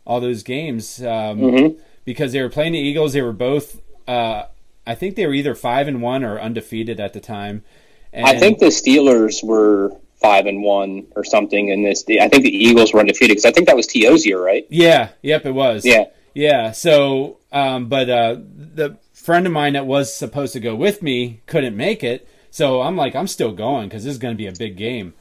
[0.05, 1.77] all those games um, Mhm.
[2.05, 3.11] because they were playing the Eagles.
[3.11, 4.43] They were both, uh,
[4.87, 7.65] I think they were either five and one or undefeated at the time.
[8.13, 9.91] And, I think the Steelers were
[10.21, 12.05] five and one or something in this.
[12.07, 14.65] I think the Eagles were undefeated because I think that was T.O.'s year, right?
[14.69, 15.85] yeah, yep, it was.
[15.85, 16.05] Yeah.
[16.33, 16.71] Yeah.
[16.71, 21.41] So, um, but uh, the friend of mine that was supposed to go with me
[21.47, 22.25] couldn't make it.
[22.57, 25.13] So I'm like, I'm still going because this is going to be a big game.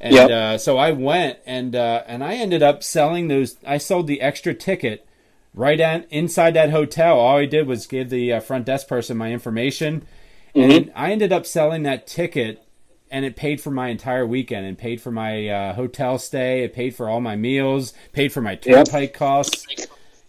[0.00, 0.30] And Yep.
[0.30, 3.56] uh, so I went and uh, and I ended up selling those.
[3.66, 5.04] I sold the extra ticket
[5.52, 7.18] right at, inside that hotel.
[7.18, 10.06] All I did was give the uh, front desk person my information,
[10.54, 10.90] and Mm-hmm.
[10.94, 12.62] I ended up selling that ticket,
[13.10, 14.64] and it paid for my entire weekend.
[14.66, 16.62] and paid for my uh, hotel stay.
[16.62, 17.94] It paid for all my meals.
[18.12, 19.66] Paid for my turnpike costs.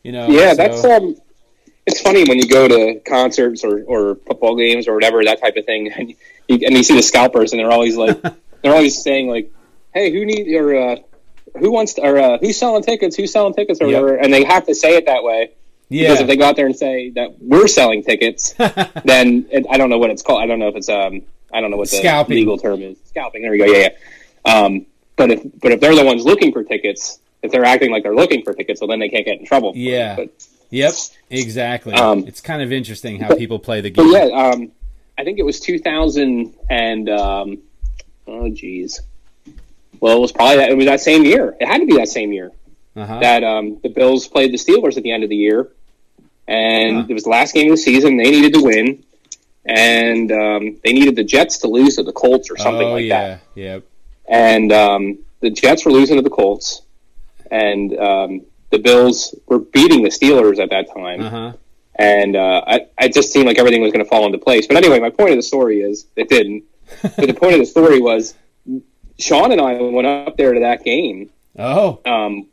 [0.03, 0.27] You know.
[0.29, 1.15] Yeah, so- that's um.
[1.85, 5.55] It's funny when you go to concerts or, or football games or whatever that type
[5.55, 6.13] of thing, and
[6.47, 8.21] you, and you see the scalpers, and they're always like,
[8.61, 9.51] they're always saying like,
[9.93, 10.95] "Hey, who need or uh,
[11.59, 13.15] who wants to, or uh, who's selling tickets?
[13.15, 14.01] Who's selling tickets or Yep.
[14.01, 15.51] whatever?" And they have to say it that way
[15.89, 18.51] because if they go out there and say that we're selling tickets,
[19.05, 20.41] then it, I don't know what it's called.
[20.41, 21.21] I don't know if it's um
[21.53, 22.35] I don't know what the Scalping.
[22.35, 22.97] legal term is.
[23.05, 23.41] Scalping.
[23.41, 23.65] There we go.
[23.65, 23.89] Yeah,
[24.45, 24.53] yeah.
[24.53, 24.85] Um,
[25.15, 28.15] but if but if they're the ones looking for tickets, if they're acting like they're
[28.15, 29.71] looking for tickets, well then they can't get in trouble.
[29.71, 29.77] it.
[29.77, 30.15] Yeah.
[30.15, 30.29] But,
[30.69, 30.91] Yep,
[31.29, 31.93] exactly.
[31.93, 34.11] Um, it's kind of interesting how people play the but game.
[34.11, 34.71] yeah, um,
[35.17, 37.57] I think it was 2000 and um,
[38.27, 39.01] oh geez.
[39.99, 41.55] Well, it was probably that, it was that same year.
[41.59, 42.51] It had to be that same year
[42.95, 43.19] Uh-huh.
[43.19, 45.71] that um, the Bills played the Steelers at the end of the year,
[46.47, 47.05] and Huh.
[47.09, 48.17] it was the last game of the season.
[48.17, 49.03] They needed to win,
[49.65, 53.09] and um, they needed the Jets to lose to the Colts or something oh like
[53.09, 53.41] that.
[53.55, 53.83] yeah, yep.
[54.29, 56.81] And um, the Jets were losing to the Colts,
[57.49, 61.53] and um, the Bills were beating the Steelers at that time Uh huh.
[61.97, 64.67] And uh, I, I just seemed like everything was going to fall into place.
[64.67, 66.63] But anyway, my point of the story is it didn't.
[67.01, 68.33] but the point of the story was
[69.19, 71.29] Sean and I went up there to that game
[71.59, 72.45] Oh, um,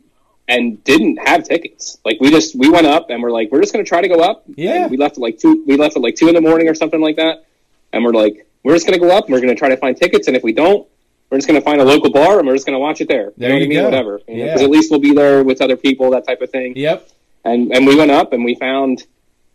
[0.49, 1.99] and didn't have tickets.
[2.05, 4.09] Like we just we went up and we're like we're just going to try to
[4.09, 4.45] go up.
[4.57, 4.87] Yeah.
[4.89, 5.63] We left at like two.
[5.67, 7.45] We left at like two in the morning or something like that.
[7.93, 9.77] And we're like we're just going to go up and we're going to try to
[9.77, 10.27] find tickets.
[10.27, 10.89] And if we don't.
[11.31, 13.09] We're just going to find a local bar and we're just going to watch it
[13.09, 13.33] there.
[13.37, 13.79] There know what you I mean?
[13.79, 13.85] go.
[13.87, 14.19] Whatever.
[14.19, 14.65] Because Yeah.
[14.65, 17.09] at least we'll be there with other people, that type of thing yep.
[17.45, 19.05] and and we went up and we found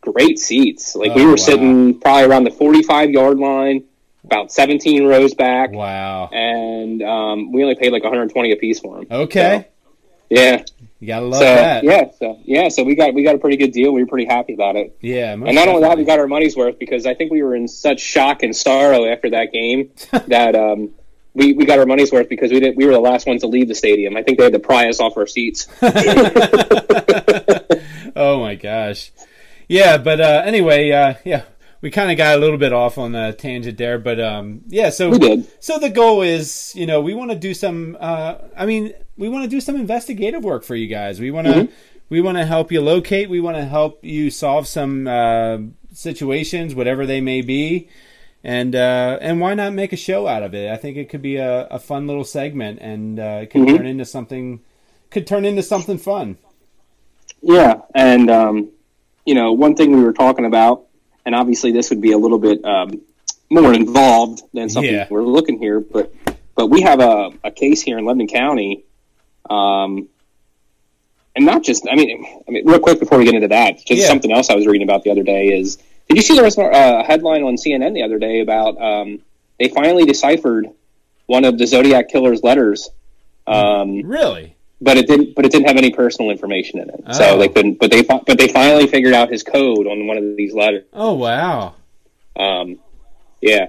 [0.02, 0.96] great seats.
[0.96, 1.36] Like we Oh, were wow.
[1.38, 3.84] sitting probably around the 45 yard line,
[4.24, 6.30] about 17 rows back, Wow.
[6.32, 9.08] and um, we only paid like 120 a piece for them.
[9.10, 9.68] Okay.
[10.30, 10.64] Yeah.
[11.00, 11.84] You gotta love so that.
[11.86, 13.94] yeah, so yeah, so we got we got a pretty good deal.
[13.94, 14.98] We were pretty happy about it.
[15.00, 15.32] Yeah.
[15.32, 17.70] And not only that, we got our money's worth because I think we were in
[17.70, 19.92] such shock and sorrow after that game
[20.28, 20.90] that um,
[21.34, 23.48] we, we got our money's worth because we did we were the last ones to
[23.48, 24.18] leave the stadium.
[24.18, 25.68] I think they had to pry us off our seats.
[28.16, 29.12] oh my gosh.
[29.70, 31.44] Yeah, but uh, anyway, uh, yeah,
[31.80, 34.90] we kind of got a little bit off on the tangent there, but um, yeah.
[34.90, 35.48] So We did.
[35.64, 37.96] So the goal is, you know, we want to do some.
[38.00, 41.20] Uh, I mean, we want to do some investigative work for you guys.
[41.22, 41.54] We want to.
[41.54, 41.74] Mm-hmm.
[42.10, 43.30] We want to help you locate.
[43.30, 45.60] We want to help you solve some uh,
[45.94, 47.88] situations, whatever they may be,
[48.44, 50.72] and uh, and why not make a show out of it?
[50.72, 53.78] I think it could be a, a fun little segment, and uh, it could Mhm.
[53.78, 54.62] turn into something.
[55.12, 56.40] Could turn into something fun.
[57.44, 58.70] Yeah, and um,
[59.26, 60.86] you know, one thing we were talking about,
[61.26, 63.02] and obviously this would be a little bit um,
[63.50, 65.08] more involved than something Yeah.
[65.10, 66.14] we're looking here, but
[66.56, 68.84] but we have a, a case here in Lebanon County,
[69.50, 70.10] um,
[71.36, 71.88] and not just.
[71.90, 74.08] I mean, I mean, real quick before we get into that, just Yeah.
[74.08, 75.78] something else I was reading about the other day is.
[76.08, 79.20] Did you see there was uh, a headline on CNN the other day about um,
[79.60, 80.68] they finally deciphered
[81.28, 82.90] one of the Zodiac killer's letters,
[83.46, 84.56] um, Really?
[84.82, 85.36] But it didn't.
[85.36, 87.14] But it didn't have any personal information in it, Oh.
[87.14, 87.80] so they couldn't.
[87.80, 90.86] But they but they finally figured out his code on one of these letters.
[90.94, 91.76] Oh wow.
[92.36, 92.80] Um,
[93.42, 93.68] yeah,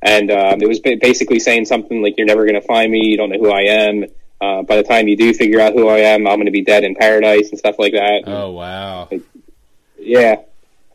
[0.00, 3.06] and um, it was basically saying something like, "You're never going to find me.
[3.06, 4.04] You don't know who I am.
[4.40, 6.62] Uh, by the time you do figure out who I am, I'm going to be
[6.62, 9.08] dead in paradise and stuff like that." Oh wow.
[9.98, 10.36] Yeah.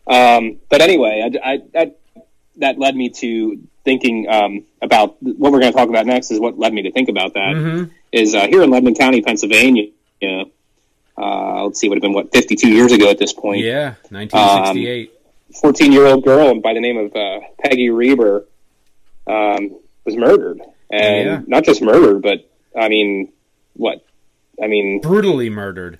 [0.05, 1.99] Um, but anyway, I, I, that
[2.57, 6.31] that led me to thinking um, about what we're going to talk about next.
[6.31, 7.55] Is what led me to think about that.
[7.55, 9.87] hmm Is uh, here in Lebanon County, Pennsylvania.
[10.21, 10.51] You know,
[11.17, 13.61] uh, let's see, would have been what 52 years ago at this point.
[13.63, 15.13] Yeah, 1968.
[15.61, 18.45] 14 year old girl by the name of uh, Peggy Reber
[19.27, 21.41] um, was murdered, and Yeah.
[21.47, 23.31] not just murdered, but I mean,
[23.73, 24.05] what?
[24.61, 25.99] I mean, Brutally murdered.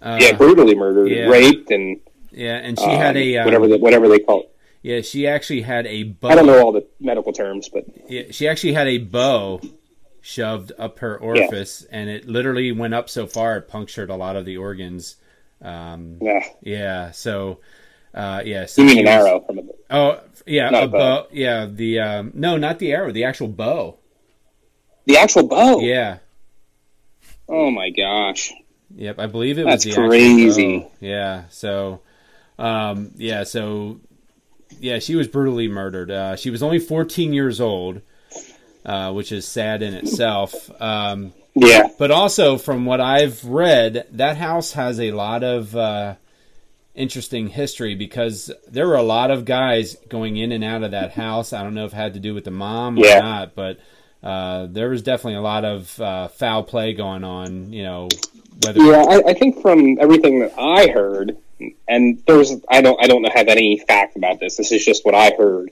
[0.00, 1.26] Uh, yeah, brutally murdered, yeah.
[1.26, 1.98] raped, and
[2.30, 4.54] yeah, and she had um, a um, whatever the, whatever they call it.
[4.82, 6.28] yeah, she actually had a bow.
[6.28, 9.60] I don't know all the medical terms, but Yeah, she actually had a bow
[10.28, 14.36] shoved up her orifice, and it literally went up so far it punctured a lot
[14.36, 15.16] of the organs.
[15.62, 17.60] Um, yeah, yeah, so
[18.12, 20.98] uh, yeah, so you mean an was- arrow from a Oh, yeah, Not a bow.
[21.22, 21.26] bow.
[21.32, 23.96] Yeah, the um, no, not the arrow, the actual bow.
[25.06, 25.80] the actual bow.
[25.80, 26.18] Yeah,
[27.48, 28.52] Oh my gosh.
[28.94, 30.80] Yep, I believe it That's was crazy.
[30.80, 30.90] bow.
[31.00, 32.00] Yeah, so,
[32.58, 34.00] um, yeah, so,
[34.78, 36.10] yeah, she was brutally murdered.
[36.10, 38.02] Uh, she was only 14 years old,
[38.88, 40.70] uh, which is sad in itself.
[40.80, 41.88] Um, Yeah.
[41.98, 46.14] but also, from what I've read, that house has a lot of uh,
[46.94, 51.12] interesting history because there were a lot of guys going in and out of that
[51.12, 51.52] house.
[51.52, 53.20] I don't know if it had to do with the mom or Yeah.
[53.20, 53.78] not, but
[54.22, 57.72] uh, there was definitely a lot of uh, foul play going on.
[57.72, 58.08] You know,
[58.60, 61.36] whether Yeah, I, I think from everything that I heard,
[61.86, 64.56] and there's I don't I don't have any fact about this.
[64.56, 65.70] This is just what I heard.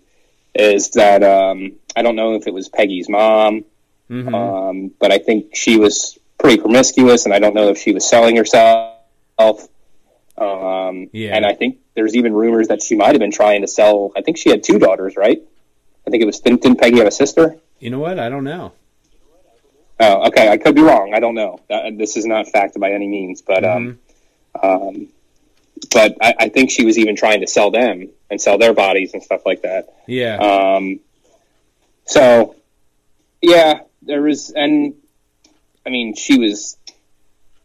[0.59, 3.65] Is that um, I don't know if it was Peggy's mom,
[4.11, 4.35] Mhm.
[4.35, 8.09] um, but I think she was pretty promiscuous, and I don't know if she was
[8.09, 8.93] selling herself.
[10.39, 11.35] Um, Yeah.
[11.37, 14.13] And I think there's even rumors that she might have been trying to sell.
[14.17, 15.43] I think she had two daughters, right?
[16.07, 17.57] I think it was didn't, didn't Peggy have a sister?
[17.81, 18.19] you know what?
[18.19, 18.73] I don't know.
[20.01, 20.49] Oh, okay.
[20.49, 21.13] I could be wrong.
[21.15, 21.61] I don't know.
[21.71, 23.99] Uh, this is not fact by any means, but um,
[24.57, 24.67] Mm-hmm.
[24.99, 25.09] um,
[25.93, 29.15] but I, I think she was even trying to sell them and sell their bodies
[29.15, 29.95] and stuff like that.
[30.07, 31.01] Yeah, Um,
[32.05, 32.55] so
[33.43, 34.95] yeah, there was, and
[35.85, 36.77] I mean, she was.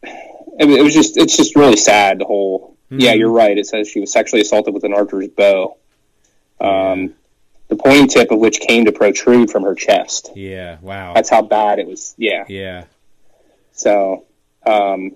[0.04, 2.18] It, was- it was just, it's just really sad.
[2.20, 2.76] The whole.
[2.90, 3.18] Yeah, Mhm.
[3.18, 3.56] you're right.
[3.56, 5.78] It says she was sexually assaulted with an archer's bow.
[6.60, 7.14] Um,
[7.68, 10.30] the pointing tip of which came to protrude from her chest.
[10.34, 10.76] yeah.
[10.82, 11.14] Wow.
[11.14, 12.14] That's how bad it was.
[12.18, 12.44] Yeah.
[12.48, 12.84] Yeah.
[13.72, 14.24] So,
[14.66, 15.12] um,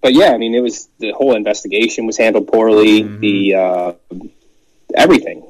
[0.00, 3.02] but yeah, I mean, it was the whole investigation was handled poorly.
[3.02, 3.20] Mhm.
[3.20, 3.92] The uh,
[4.94, 5.42] everything.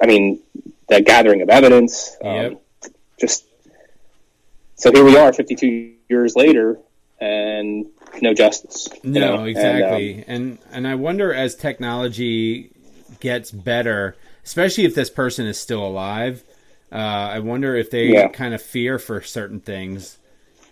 [0.00, 0.40] I mean,
[0.88, 2.16] the gathering of evidence.
[2.22, 2.58] Um,
[3.20, 3.44] Just
[4.76, 6.78] so here we are, 52 years later,
[7.20, 7.86] and
[8.20, 8.88] no justice.
[9.02, 9.34] you No, know?
[9.36, 10.24] And, um, exactly.
[10.26, 12.70] And, and I wonder as technology
[13.20, 16.42] gets better, especially if this person is still alive,
[16.90, 18.28] uh, I wonder if they Yeah.
[18.28, 20.18] kind of fear for certain things,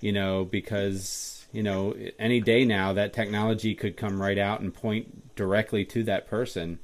[0.01, 4.73] you know, because you know any day now that technology could come right out and
[4.75, 6.79] point directly to that person,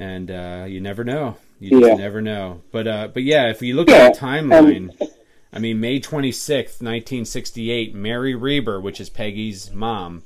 [0.00, 1.36] and uh, you never know.
[1.60, 1.94] You just Yeah.
[1.94, 2.62] never know.
[2.72, 4.90] But uh, but yeah, if you look Yeah, at the timeline.
[5.52, 10.22] I mean, May 26th, 1968, Mary Reber, which is Peggy's mom,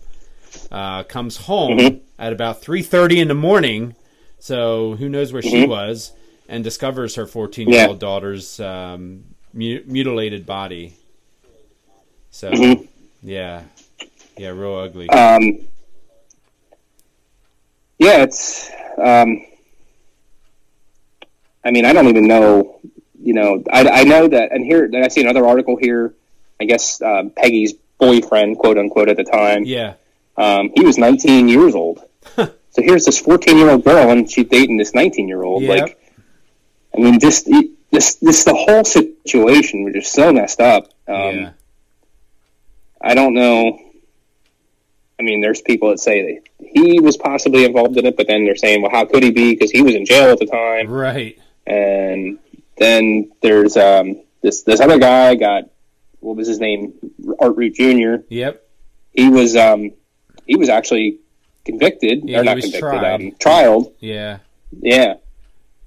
[0.70, 2.01] uh, comes home Mhm.
[2.18, 3.95] at about 3.30 in the morning,
[4.39, 5.68] so who knows where she Mhm.
[5.68, 6.12] was,
[6.47, 10.93] and discovers her 14-year-old daughter's um, mu- mutilated body.
[12.31, 12.87] So, Mhm.
[13.22, 13.62] yeah.
[14.37, 15.09] Yeah, real ugly.
[15.09, 15.61] Um,
[17.99, 18.70] yeah, it's.
[18.99, 19.43] Um,
[21.65, 22.81] I mean, I don't even know.
[23.21, 26.15] You know, I, I know that, and here I see another article here.
[26.61, 29.95] I guess uh, Peggy's boyfriend, quote unquote, at the time, yeah.
[30.37, 32.01] um, he was 19 years old.
[32.37, 35.62] so here's this 14 year old girl, and she's dating this 19 year old.
[35.62, 35.81] Yep.
[35.81, 36.01] Like,
[36.97, 37.49] I mean, just
[37.91, 40.85] this, this, the whole situation was just so messed up.
[41.09, 41.51] Um, yeah.
[43.01, 43.79] I don't know.
[45.19, 48.45] I mean, there's people that say that he was possibly involved in it, but then
[48.45, 49.53] they're saying, well, how could he be?
[49.53, 50.89] Because he was in jail at the time.
[50.89, 51.39] Right.
[51.67, 52.39] And
[52.79, 55.65] then there's um, this this other guy got
[56.21, 56.95] what was his name?
[57.39, 58.25] Art Root Jr.
[58.29, 58.67] Yep.
[59.12, 59.93] He was um,
[60.47, 61.19] he was actually
[61.65, 63.15] convicted Yeah, or not convicted, tried.
[63.15, 63.93] um, trialed.
[64.01, 64.39] Yeah.
[64.81, 65.15] Yeah,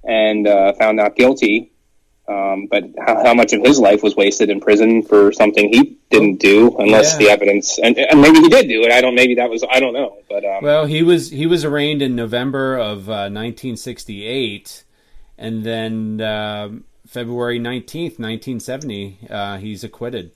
[0.02, 1.72] and uh, found not guilty.
[2.26, 5.96] Um, but how, how much of his life was wasted in prison for something he
[6.10, 7.18] didn't do, unless Yeah.
[7.18, 8.92] the evidence, and, and maybe he did do it.
[8.92, 9.14] I don't.
[9.14, 9.64] Maybe that was.
[9.70, 10.18] I don't know.
[10.28, 14.84] But um, Well, he was he was arraigned in November of uh, 1968,
[15.38, 20.32] and then um February 19th, 1970, uh, he's acquitted.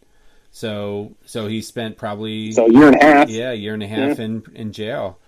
[0.50, 3.28] So so he spent probably so a year and a half.
[3.28, 5.18] yeah a year and a half in in jail.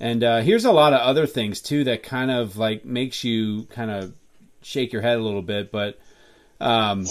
[0.00, 3.64] And uh, here's a lot of other things too that kind of like makes you
[3.64, 4.12] kind of
[4.60, 5.98] shake your head a little bit, but
[6.60, 7.06] um,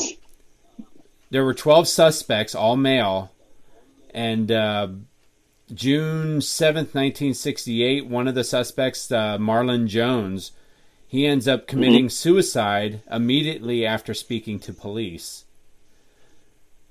[1.30, 3.32] there were 12 suspects, all male,
[4.14, 4.88] and uh,
[5.74, 10.52] June 7th, 1968, one of the suspects, uh, Marlon Jones,
[11.12, 15.44] he ends up committing suicide immediately after speaking to police.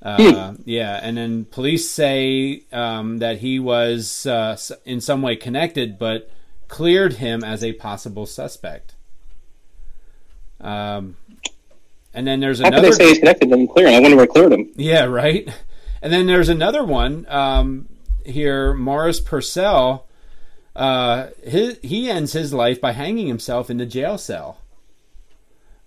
[0.03, 5.99] Uh, yeah, and then police say um, that he was uh, in some way connected,
[5.99, 6.31] but
[6.69, 8.95] cleared him as a possible suspect.
[10.61, 11.17] Um,
[12.13, 13.49] and then there's How could they say he's connected?
[13.49, 13.89] Then clear.
[13.89, 13.95] him?
[13.95, 14.71] I wonder what cleared him.
[14.77, 15.49] Yeah, right.
[16.03, 17.89] And then there's another one um,
[18.27, 18.75] here.
[18.75, 20.07] Morris Purcell.
[20.81, 24.57] Uh, his, he ends his life by hanging himself in the jail cell.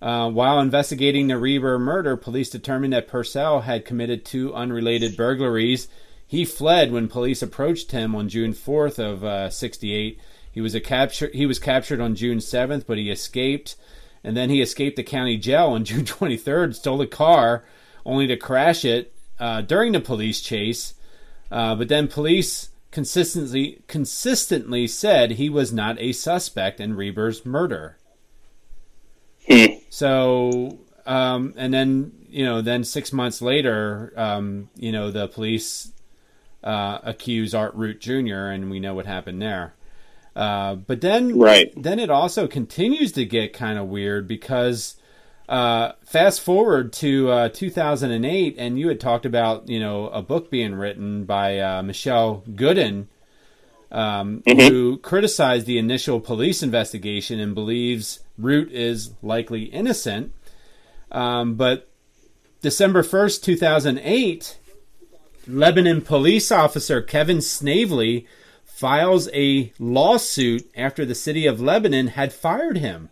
[0.00, 5.88] Uh, while investigating the Reber murder, police determined that Purcell had committed two unrelated burglaries.
[6.24, 10.20] He fled when police approached him on June 4th of uh, 68.
[10.52, 11.30] He was a capture.
[11.34, 13.74] He was captured on June 7th, but he escaped,
[14.22, 16.76] and then he escaped the county jail on June 23rd.
[16.76, 17.64] Stole a car,
[18.06, 20.94] only to crash it uh, during the police chase.
[21.50, 27.98] Uh, but then police consistently consistently said he was not a suspect in Reber's murder.
[29.48, 29.74] Hmm.
[29.90, 35.92] So, um, and then you know, then six months later, um, you know, the police
[36.62, 38.46] uh, accuse Art Root Jr.
[38.52, 39.74] and we know what happened there.
[40.36, 41.72] Uh, but then, Right.
[41.76, 44.96] then it also continues to get kind of weird because
[45.48, 50.50] uh, fast forward to uh, 2008, and you had talked about you know a book
[50.50, 53.06] being written by uh, Michelle Gooden,
[53.90, 60.32] um, who criticized the initial police investigation and believes Root is likely innocent.
[61.12, 61.88] Um, but
[62.60, 64.58] December 1st, 2008,
[65.46, 68.26] Lebanon police officer Kevin Snavely
[68.64, 73.10] files a lawsuit after the city of Lebanon had fired him.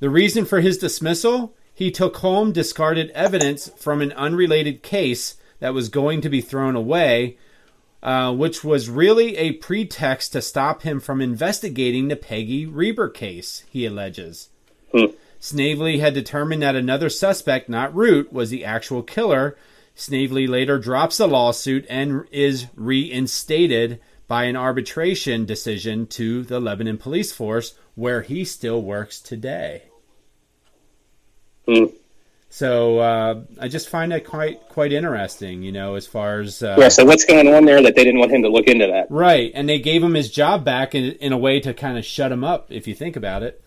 [0.00, 1.54] The reason for his dismissal?
[1.72, 6.76] He took home discarded evidence from an unrelated case that was going to be thrown
[6.76, 7.38] away,
[8.02, 13.64] uh, which was really a pretext to stop him from investigating the Peggy Reber case,
[13.70, 14.50] he alleges.
[14.92, 15.06] Hmm.
[15.38, 19.56] Snavely had determined that another suspect, not Root, was the actual killer.
[19.94, 26.98] Snavely later drops the lawsuit and is reinstated by an arbitration decision to the Lebanon
[26.98, 29.82] police force, where he still works today.
[31.66, 31.86] Hmm.
[32.48, 36.76] So uh, I just find that quite quite interesting, you know, as far as uh,
[36.78, 36.88] Yeah.
[36.88, 39.10] So what's going on there that they didn't want him to look into that?
[39.10, 42.04] right, and they gave him his job back in, in a way to kind of
[42.04, 43.60] shut him up, if you think about it.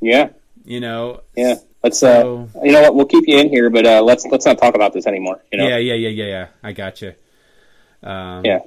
[0.00, 0.30] Yeah.
[0.64, 1.56] You know, Yeah.
[1.82, 2.02] Let's.
[2.02, 2.94] Uh, So- you know what?
[2.94, 5.42] We'll keep you in here, but uh, let's let's not talk about this anymore.
[5.52, 5.68] You know.
[5.68, 6.46] yeah, yeah, yeah, yeah, yeah.
[6.62, 7.12] I got you.
[8.02, 8.60] Um, Yeah.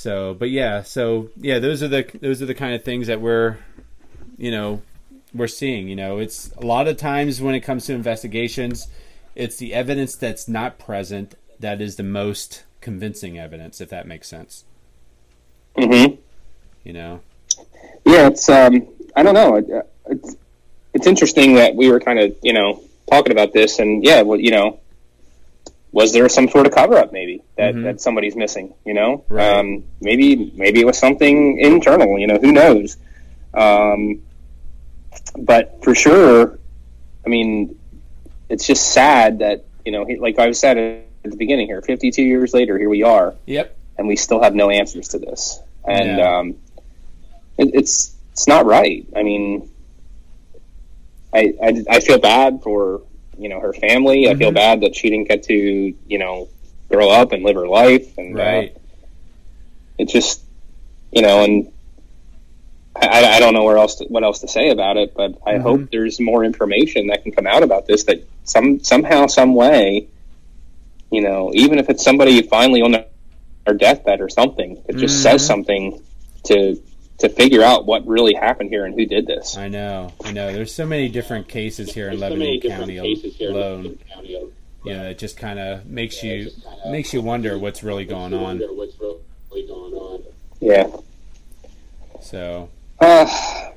[0.00, 3.20] So, but yeah, so yeah, those are the those are the kind of things that
[3.20, 3.58] we're,
[4.38, 4.80] you know,
[5.34, 5.88] we're seeing.
[5.88, 8.88] You know, it's a lot of times when it comes to investigations,
[9.34, 14.26] it's the evidence that's not present that is the most convincing evidence, if that makes
[14.26, 14.64] sense.
[15.76, 16.14] Mm-hmm.
[16.82, 17.20] You know.
[18.06, 18.28] Yeah.
[18.28, 18.48] It's.
[18.48, 18.88] Um.
[19.14, 19.84] I don't know.
[20.06, 20.34] It's.
[20.94, 24.40] It's interesting that we were kind of you know talking about this, and yeah, well,
[24.40, 24.80] you know,
[25.92, 27.82] was there some sort of cover up maybe that, Mhm.
[27.84, 28.74] that somebody's missing?
[28.84, 29.58] You know, Right.
[29.58, 32.18] um, maybe maybe it was something internal.
[32.18, 32.96] You know, who knows?
[33.54, 34.22] Um,
[35.36, 36.58] but for sure,
[37.26, 37.76] I mean,
[38.48, 40.76] it's just sad that you know, like I said
[41.24, 43.76] at the beginning here, 52 years later, here we are, Yep.
[43.98, 46.38] and we still have no answers to this, and Yeah.
[46.38, 46.54] um,
[47.58, 49.04] it, it's it's not right.
[49.16, 49.68] I mean,
[51.32, 53.02] I, I I feel bad for
[53.40, 54.28] you know her family.
[54.28, 54.54] I feel Mhm.
[54.54, 56.48] bad that she didn't get to you know
[56.90, 58.76] grow up and live her life, and uh, Right.
[59.98, 60.42] it just
[61.12, 61.72] you know and.
[62.96, 65.58] I, I don't know where else to, what else to say about it, but I
[65.58, 65.62] Mhm.
[65.62, 68.04] hope there's more information that can come out about this.
[68.04, 70.08] That some somehow, some way,
[71.10, 73.06] you know, even if it's somebody finally on their,
[73.66, 75.22] their deathbed or something, it just Mhm.
[75.22, 76.02] says something
[76.44, 76.76] to
[77.20, 79.56] to figure out what really happened here and who did this.
[79.56, 80.12] I know.
[80.24, 80.52] I know.
[80.52, 82.98] There's so many different cases here in Lebanon County
[83.40, 83.98] alone.
[84.82, 86.50] You know, it just kind of makes you
[86.88, 88.62] makes you wonder what's really going on.
[90.60, 90.90] Yeah.
[92.22, 92.70] So.
[92.98, 93.26] Uh,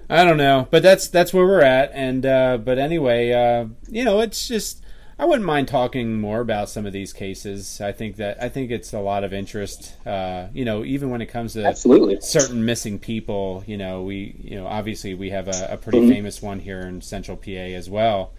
[0.09, 1.91] I don't know, but that's that's where we're at.
[1.93, 4.82] And uh, but anyway, uh, you know, it's just
[5.19, 7.79] I wouldn't mind talking more about some of these cases.
[7.79, 9.93] I think that I think it's a lot of interest.
[10.05, 12.19] Uh, you know, even when it comes to absolutely.
[12.21, 13.63] certain missing people.
[13.67, 16.09] You know, we you know obviously we have a, a pretty Mhm.
[16.09, 18.31] famous one here in Central PA as well.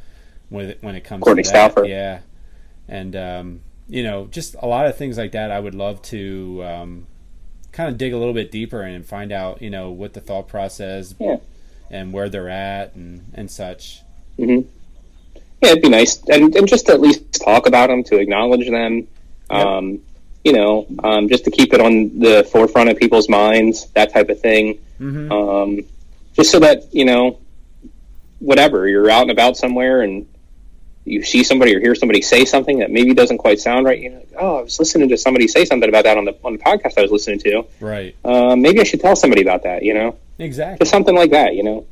[0.48, 1.86] When it, when it comes Courtney to that, Stauffer.
[1.88, 2.20] yeah,
[2.88, 5.50] and um, you know, just a lot of things like that.
[5.50, 6.64] I would love to.
[6.64, 7.06] Um,
[7.72, 10.46] kind of dig a little bit deeper and find out, you know, what the thought
[10.46, 11.38] process Yeah.
[11.90, 14.02] and where they're at and, and such.
[14.36, 14.60] hmm
[15.62, 18.68] Yeah, it'd be nice, and, and just to at least talk about them, to acknowledge
[18.68, 19.06] them.
[19.50, 19.66] Yep.
[19.66, 20.00] Um,
[20.44, 24.28] you know, um, just to keep it on the forefront of people's minds, that type
[24.28, 24.78] of thing.
[24.98, 25.80] hmm um,
[26.36, 27.38] just so that you know
[28.40, 30.26] whatever you're out and about somewhere and
[31.06, 34.00] you see somebody or hear somebody say something that maybe doesn't quite sound right.
[34.00, 36.54] You know, oh, I was listening to somebody say something about that on the on
[36.54, 37.64] the podcast I was listening to.
[37.80, 38.16] Right.
[38.24, 39.82] Uh, maybe I should tell somebody about that.
[39.82, 40.78] You know, Exactly.
[40.84, 41.54] just something like that.
[41.54, 41.86] You know.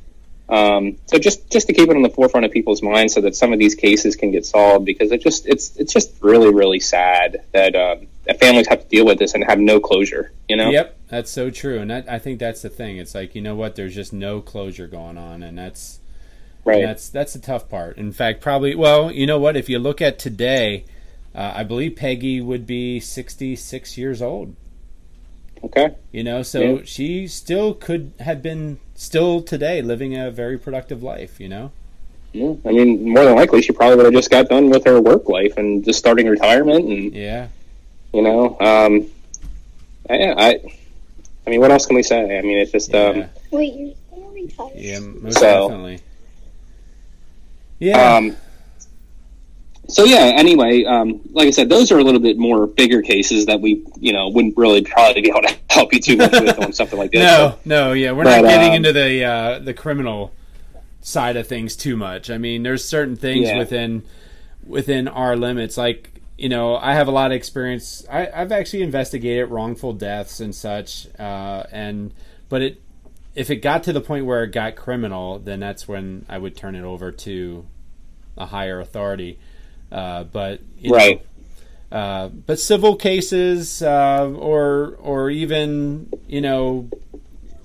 [0.52, 3.34] Um, so just just to keep it on the forefront of people's minds, so that
[3.34, 6.78] some of these cases can get solved, because it just it's it's just really really
[6.78, 10.30] sad that um, that families have to deal with this and have no closure.
[10.48, 10.68] You know.
[10.70, 12.98] Yep, that's so true, and that, I think that's the thing.
[12.98, 16.00] It's like you know what, there's just no closure going on, and that's
[16.64, 16.78] Right.
[16.80, 17.96] and that's that's the tough part.
[17.96, 20.84] In fact, probably well, you know what, if you look at today,
[21.34, 24.54] uh, I believe Peggy would be 66 years old.
[25.64, 25.94] Okay.
[26.10, 26.78] You know, so Yeah.
[26.84, 31.40] she still could have been still today living a very productive life.
[31.40, 31.70] You know.
[32.32, 35.00] Yeah, I mean, more than likely, she probably would have just got done with her
[35.00, 37.48] work life and just starting retirement, and Yeah.
[38.14, 39.06] you know, um,
[40.08, 40.60] I, I,
[41.46, 42.38] I mean, what else can we say?
[42.38, 43.04] I mean, it's just, Yeah.
[43.04, 44.72] um, Wait, you're still retired?
[44.76, 44.98] Yeah.
[45.00, 45.98] Most So- definitely.
[47.80, 48.16] Yeah.
[48.16, 48.36] um,
[49.88, 50.32] so yeah.
[50.36, 53.84] Anyway, um, like I said, those are a little bit more bigger cases that we,
[54.00, 56.98] you know, wouldn't really probably be able to help you too much with on something
[56.98, 57.20] like this.
[57.20, 60.32] No, no, yeah, we're But, not getting um, into the uh, the criminal
[61.00, 62.30] side of things too much.
[62.30, 63.58] I mean, there's certain things Yeah.
[63.58, 64.04] within
[64.66, 65.76] within our limits.
[65.76, 68.04] Like you know, I have a lot of experience.
[68.10, 72.12] I, I've actually investigated wrongful deaths and such, uh, and
[72.48, 72.82] but it
[73.34, 76.56] if it got to the point where it got criminal, then that's when I would
[76.56, 77.66] turn it over to
[78.36, 79.38] a higher authority.
[79.92, 81.22] Uh, but you know, Right.
[81.92, 86.88] uh, but civil cases, uh, or or even you know,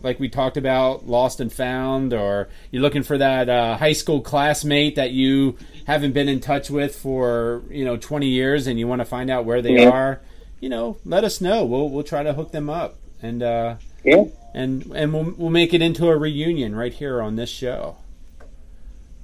[0.03, 4.19] like we talked about, lost and found, or you're looking for that uh, high school
[4.21, 5.55] classmate that you
[5.86, 9.30] haven't been in touch with for you know 20 years, and you want to find
[9.30, 9.89] out where they Yeah.
[9.89, 10.19] are.
[10.59, 11.63] You know, let us know.
[11.63, 14.25] We'll we'll try to hook them up, and uh, Yeah.
[14.53, 17.95] and and we'll we'll make it into a reunion right here on this show.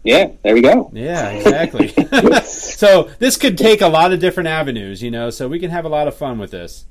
[0.03, 0.31] Yeah.
[0.43, 0.89] There we go.
[0.93, 1.87] Yeah, exactly.
[2.43, 5.29] so this could take a lot of different avenues, you know.
[5.29, 6.85] So we can have a lot of fun with this.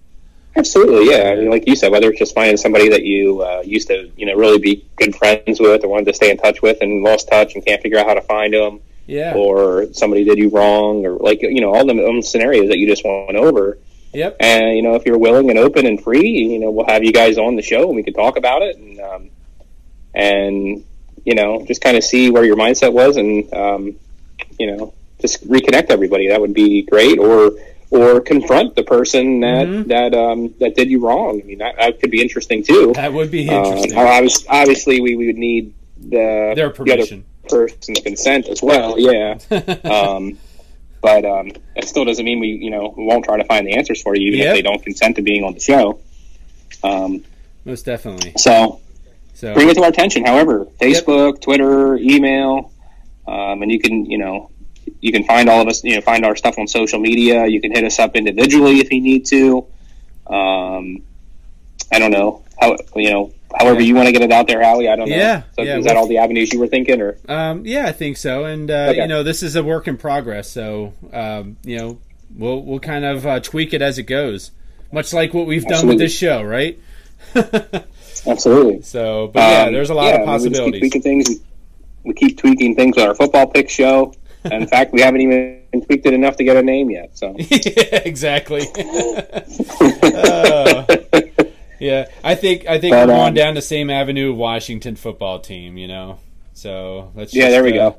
[0.56, 1.30] Absolutely, yeah.
[1.30, 4.10] I mean, like you said, whether it's just finding somebody that you uh, used to,
[4.16, 7.02] you know, really be good friends with or wanted to stay in touch with and
[7.02, 9.34] lost touch and can't figure out how to find them, Yeah.
[9.34, 13.02] or somebody did you wrong, or like you know all the scenarios that you just
[13.04, 13.78] went over.
[14.12, 14.36] Yep.
[14.40, 17.12] And you know, if you're willing and open and free, you know, we'll have you
[17.12, 19.30] guys on the show and we can talk about it and um,
[20.14, 20.84] and
[21.24, 23.94] you know, just kind of see where your mindset was and um,
[24.58, 26.28] you know, just reconnect everybody.
[26.28, 27.18] That would be great.
[27.18, 27.52] Or
[27.90, 29.86] or confront the person that Mhm.
[29.88, 31.40] that um, that did you wrong.
[31.42, 32.92] I mean, that, that could be interesting too.
[32.94, 33.98] That would be Um, interesting.
[33.98, 37.24] obviously, obviously, we, we would need the Their the permission.
[37.48, 38.98] person's consent as well.
[38.98, 39.38] Yeah.
[39.84, 40.38] um,
[41.02, 43.74] but um, it still doesn't mean we, you know, we won't try to find the
[43.74, 44.46] answers for you, even Yep.
[44.48, 45.98] if they don't consent to being on the show.
[46.82, 47.24] Um,
[47.64, 48.32] Most definitely.
[48.36, 48.80] so
[49.42, 50.24] So bring it to our attention.
[50.24, 52.70] However, Facebook, Twitter, email,
[53.26, 54.52] um, and you can, you know,
[55.00, 57.46] you can find all of us, you know, find our stuff on social media.
[57.48, 59.66] You can hit us up individually if you need to.
[60.28, 61.02] Um,
[61.90, 64.88] I don't know how, you know, however you want to get it out there, Howie.
[64.88, 65.16] I don't know.
[65.16, 67.92] Yeah, So yeah, is that all the avenues you were thinking, or um, yeah, I
[67.92, 68.44] think so.
[68.44, 69.02] And uh, Okay.
[69.02, 70.48] you know, this is a work in progress.
[70.48, 71.98] So um, you know,
[72.32, 74.52] we'll we'll kind of uh, tweak it as it goes,
[74.92, 76.78] much like what we've done with this show, right?
[78.26, 78.82] absolutely?
[78.82, 80.82] so, but yeah, Um, there's a lot yeah, of possibilities.
[80.82, 81.40] we keep tweaking things.
[82.04, 84.14] We, keep tweaking things on our football pick show.
[84.50, 87.16] In fact, we haven't even tweaked it enough to get a name yet.
[87.16, 88.72] So, yeah, exactly.
[90.14, 90.84] Uh,
[91.78, 94.32] yeah, I think I think But, we're going um, down the same avenue.
[94.34, 96.18] Washington football team, you know.
[96.52, 97.98] So let's Yeah, just, there we uh, go.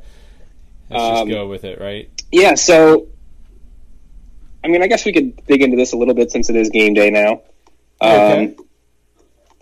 [0.89, 2.09] Let's just Um, go with it, right?
[2.31, 2.55] yeah.
[2.55, 3.07] So,
[4.63, 6.69] I mean, I guess we could dig into this a little bit since it is
[6.69, 7.41] game day now.
[8.01, 8.55] Um, Okay.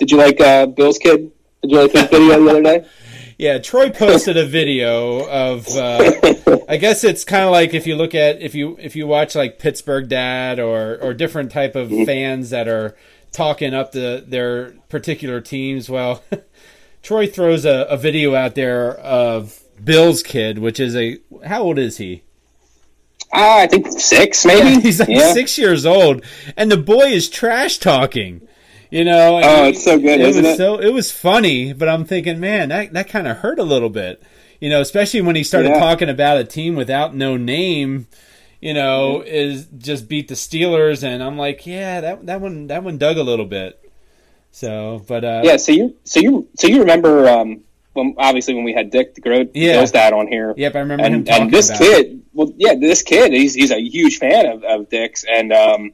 [0.02, 1.32] Did you like uh, Bill's kid?
[1.62, 2.86] Did you like his video the other day?
[3.38, 5.68] Yeah, Troy posted a video of.
[5.68, 6.12] Uh,
[6.70, 9.34] I guess it's kind of like if you look at if you if you watch
[9.34, 12.06] like Pittsburgh Dad or or different type of Mm-hmm.
[12.06, 12.96] fans that are
[13.32, 15.90] talking up the their particular teams.
[15.90, 16.24] Well,
[17.02, 21.80] Troy throws a, a video out there of Bill's kid, which is a how old
[21.80, 22.22] is he?
[23.34, 24.82] Ah, I think six, maybe.
[24.82, 25.34] He's like yeah.
[25.34, 26.24] six years old,
[26.56, 28.48] and the boy is trash talking.
[28.92, 30.58] You know, Oh, it's so good, it isn't was it?
[30.58, 33.90] So it was funny, but I'm thinking, man, that that kind of hurt a little
[33.90, 34.22] bit.
[34.60, 35.80] You know, especially when he started Yeah.
[35.80, 38.08] talking about a team without no name.
[38.60, 39.28] You know, Mm-hmm.
[39.28, 43.18] is just beat the Steelers, and I'm like, yeah, that that one that one dug
[43.18, 43.80] a little bit.
[44.52, 45.56] So, but uh, Yeah.
[45.58, 47.28] So you, so you, so you remember?
[47.30, 47.62] Um,
[47.94, 49.84] when obviously when we had Dick the Groat, Yeah.
[49.86, 50.54] Dad on here.
[50.58, 53.54] yep, I remember him and, talking and this about kid, well, yeah, this kid, he's
[53.54, 55.92] he's a huge fan of, of Dick's, and um,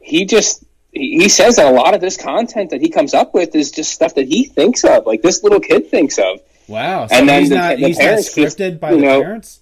[0.00, 0.64] he just
[0.94, 3.92] he says that a lot of this content that he comes up with is just
[3.92, 6.40] stuff that he thinks of, like this little kid thinks of.
[6.68, 8.96] Wow, so and then he's the- not the he's not parents just, scripted by the
[8.98, 9.60] know, parents.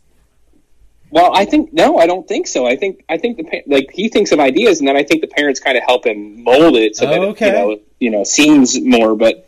[1.11, 2.66] Well, I think no, I don't think so.
[2.66, 5.26] I think I think the like he thinks of ideas, and then I think the
[5.26, 7.47] parents kind of help him mold it so that Oh, it, okay.
[7.49, 9.14] you know you know seems more.
[9.14, 9.47] But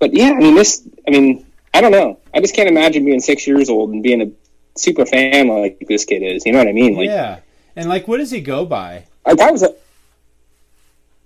[0.00, 0.82] but yeah, I mean this.
[1.06, 2.18] I mean I don't know.
[2.34, 4.30] I just can't imagine being six years old and being a
[4.76, 6.44] super fan like this kid is.
[6.44, 6.96] You know what I mean?
[6.96, 7.38] Like yeah,
[7.76, 9.04] and like, what does he go by?
[9.24, 9.72] like I was a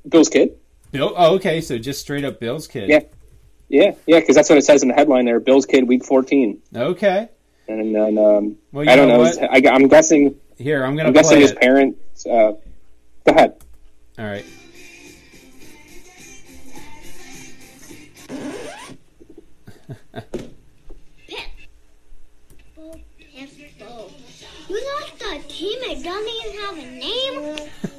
[0.09, 0.57] Bill's kid.
[0.93, 1.13] Bill.
[1.17, 2.89] Oh, okay, so just straight up Bill's kid.
[2.89, 3.01] Yeah.
[3.69, 5.41] Yeah, yeah, because that's what it says in the headline there.
[5.41, 7.29] Bill's kid, week fourteen, Okay.
[7.67, 9.23] and then um, Well, you I don't know know.
[9.23, 9.43] what?
[9.43, 10.37] I, I'm guessing.
[10.59, 11.61] Here, I'm gonna I'm guessing play his it.
[11.61, 12.27] parents.
[12.27, 12.53] Uh,
[13.25, 13.55] go ahead.
[14.19, 14.45] All right.
[24.69, 27.71] You lost a team that doesn't even have a name?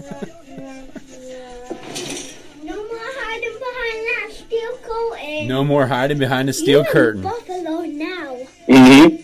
[5.55, 7.21] No more hiding behind a steel You're curtain.
[7.21, 8.37] buffalo now.
[8.67, 9.21] Mm-hmm.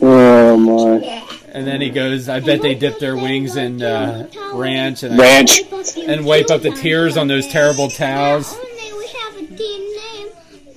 [0.02, 1.26] Oh my!
[1.52, 5.62] And then he goes, "I bet they dipped their wings in uh, ranch and ranch,
[5.96, 8.54] and wipe up the tears on those terrible towels."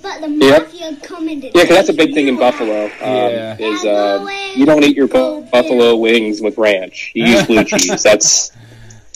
[0.02, 0.70] Yep.
[1.54, 2.86] Yeah, that's a big thing in Buffalo.
[2.86, 3.56] Um, yeah.
[3.58, 7.12] Is uh, you don't eat your buffalo wings with ranch.
[7.14, 8.02] You use blue cheese.
[8.02, 8.52] That's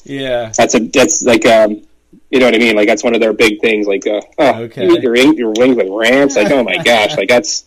[0.08, 0.52] yeah.
[0.56, 1.82] that's a that's like um,
[2.30, 2.76] you know what I mean.
[2.76, 3.86] Like that's one of their big things.
[3.86, 4.86] Like uh, oh, Okay.
[4.86, 6.36] you your your wings with ramps.
[6.36, 7.64] Like oh my gosh, like that's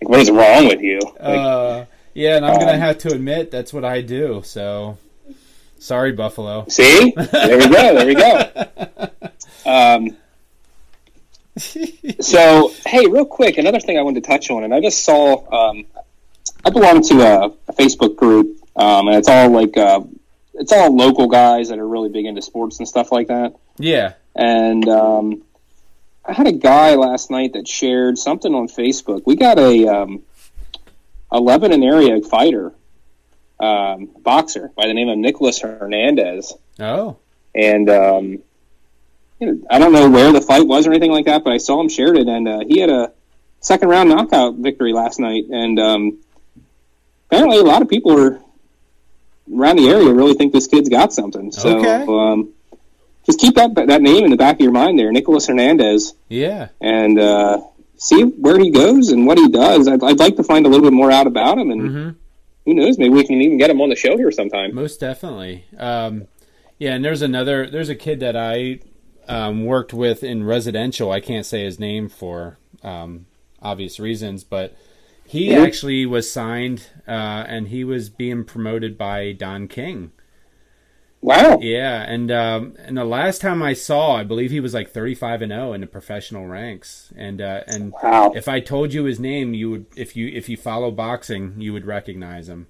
[0.00, 0.98] like what is wrong with you?
[1.04, 1.84] Like, Uh,
[2.14, 4.42] yeah, and I'm gonna Um, have to admit that's what I do.
[4.44, 4.96] So,
[5.78, 6.64] sorry, Buffalo.
[6.68, 9.10] see, there we go, there we go.
[9.66, 10.16] Um,
[12.20, 15.70] so hey, real quick, another thing I wanted to touch on, and I just saw.
[15.70, 15.86] Um,
[16.64, 20.00] I belong to a, a Facebook group, um, and it's all like uh,
[20.60, 23.56] it's all local guys that are really big into sports and stuff like that.
[23.78, 24.12] Yeah.
[24.36, 25.42] And um,
[26.24, 29.22] I had a guy last night that shared something on Facebook.
[29.26, 30.22] We got a um,
[31.32, 32.72] a Lebanon area fighter,
[33.58, 37.16] um, boxer by the name of Nicholas Hernandez, Oh.
[37.54, 38.24] and um,
[39.40, 41.56] you know, I don't know where the fight was or anything like that, but I
[41.58, 43.12] saw him shared it, and uh, he had a
[43.60, 46.18] second round knockout victory last night, and um,
[47.30, 48.40] apparently a lot of people are
[49.54, 51.52] around the area really think this kid's got something.
[51.52, 52.04] So Okay.
[52.08, 52.50] um,
[53.26, 56.68] just keep that that name in the back of your mind there, Nicholas Hernandez, Yeah.
[56.80, 57.60] and uh,
[57.96, 59.86] see where he goes and what he does.
[59.88, 62.10] I'd, I'd like to find a little bit more out about him, and hmm
[62.66, 64.74] who knows, maybe we can even get him on the show here sometime.
[64.74, 65.64] Most definitely.
[65.78, 66.26] Um,
[66.78, 67.68] yeah, and there's another.
[67.70, 68.80] There's a kid that I
[69.26, 71.10] um, worked with in residential.
[71.10, 73.24] I can't say his name for um,
[73.62, 74.76] obvious reasons, but
[75.30, 80.10] he actually was signed, uh, and he was being promoted by Don King.
[81.22, 81.58] Wow.
[81.60, 85.42] Yeah, and um, and the last time I saw, I believe he was like 35
[85.42, 87.12] and 0 in the professional ranks.
[87.16, 88.32] And uh, and Wow.
[88.34, 91.72] if I told you his name, you would if you if you follow boxing, you
[91.74, 92.66] would recognize him.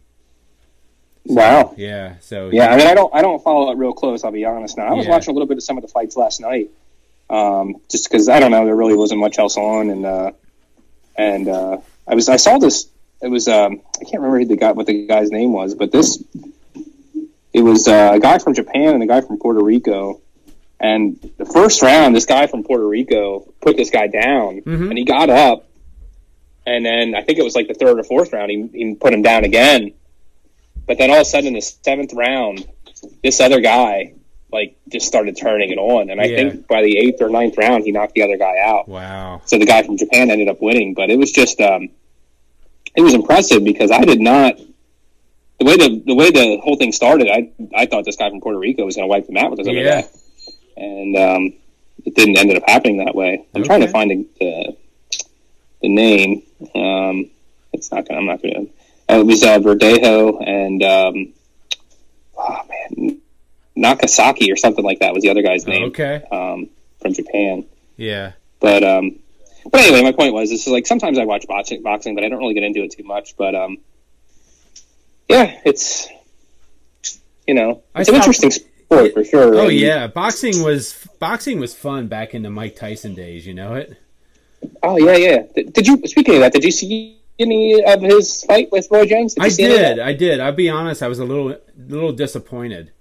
[1.25, 1.75] Wow.
[1.77, 2.17] Yeah.
[2.21, 4.25] So Yeah, I mean, I don't, I don't follow it real close.
[4.25, 4.77] I'll be honest.
[4.77, 5.13] Now, I was Yeah.
[5.13, 6.71] watching a little bit of some of the fights last night,
[7.29, 10.33] um, just because I don't know, there really wasn't much else on, and uh,
[11.17, 11.77] and uh,
[12.11, 12.89] I was, I saw this.
[13.23, 15.93] It was, um, I can't remember who the guy, what the guy's name was, but
[15.93, 16.23] this,
[17.53, 20.21] it was uh, a guy from Japan and a guy from Puerto Rico.
[20.81, 24.89] And the first round, this guy from Puerto Rico put this guy down, Mhm.
[24.89, 25.69] and he got up.
[26.67, 29.13] And then I think it was like the third or fourth round, he, he put
[29.13, 29.93] him down again.
[30.87, 32.67] But then all of a sudden, in the seventh round,
[33.23, 34.15] this other guy
[34.53, 36.37] like just started turning it on, and I Yeah.
[36.37, 38.89] think by the eighth or ninth round, he knocked the other guy out.
[38.89, 39.43] Wow.
[39.45, 41.91] So the guy from Japan ended up winning, but it was just um,
[42.97, 44.57] it was impressive because I did not
[45.59, 47.29] the way the the way the whole thing started.
[47.29, 49.59] I I thought this guy from Puerto Rico was going to wipe them out with
[49.59, 50.03] this other Yeah.
[50.03, 50.09] guy,
[50.77, 51.53] and um,
[52.05, 53.47] it didn't end up happening that way.
[53.55, 54.77] I'm trying to find the the,
[55.83, 56.43] the name.
[56.75, 57.31] Um,
[57.73, 58.07] it's not.
[58.09, 58.55] Gonna, I'm not going
[59.09, 59.15] to.
[59.15, 61.33] Uh, it was uh, Verdejo and um,
[62.39, 62.61] oh
[62.97, 63.21] man,
[63.77, 66.23] Nakasaki or something like that was the other guy's name Okay.
[66.33, 66.69] um,
[67.01, 67.65] from Japan.
[67.97, 68.33] Yeah.
[68.61, 69.19] But um,
[69.71, 72.29] but anyway, my point was this is like sometimes I watch boxing, boxing, but I
[72.29, 73.37] don't really get into it too much.
[73.37, 73.79] But um,
[75.29, 76.09] yeah, it's
[77.47, 79.55] you know I it's an stopped- interesting sport for sure.
[79.55, 83.47] Oh and- yeah, boxing was boxing was fun back in the Mike Tyson days.
[83.47, 83.97] You know it.
[84.83, 85.43] Oh yeah, yeah.
[85.55, 86.53] Did, did you speaking of that?
[86.53, 89.35] Did you see any of his fight with Roy Jones?
[89.41, 89.99] I see any of did.
[90.01, 90.41] I did.
[90.41, 91.03] I'll be honest.
[91.03, 92.93] I was a little little disappointed.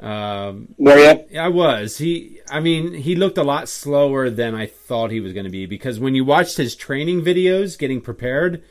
[0.00, 1.38] Um, Were you?
[1.38, 1.98] I was.
[1.98, 2.40] He.
[2.48, 5.66] I mean, he looked a lot slower than I thought he was going to be
[5.66, 8.62] because when you watched his training videos, getting prepared,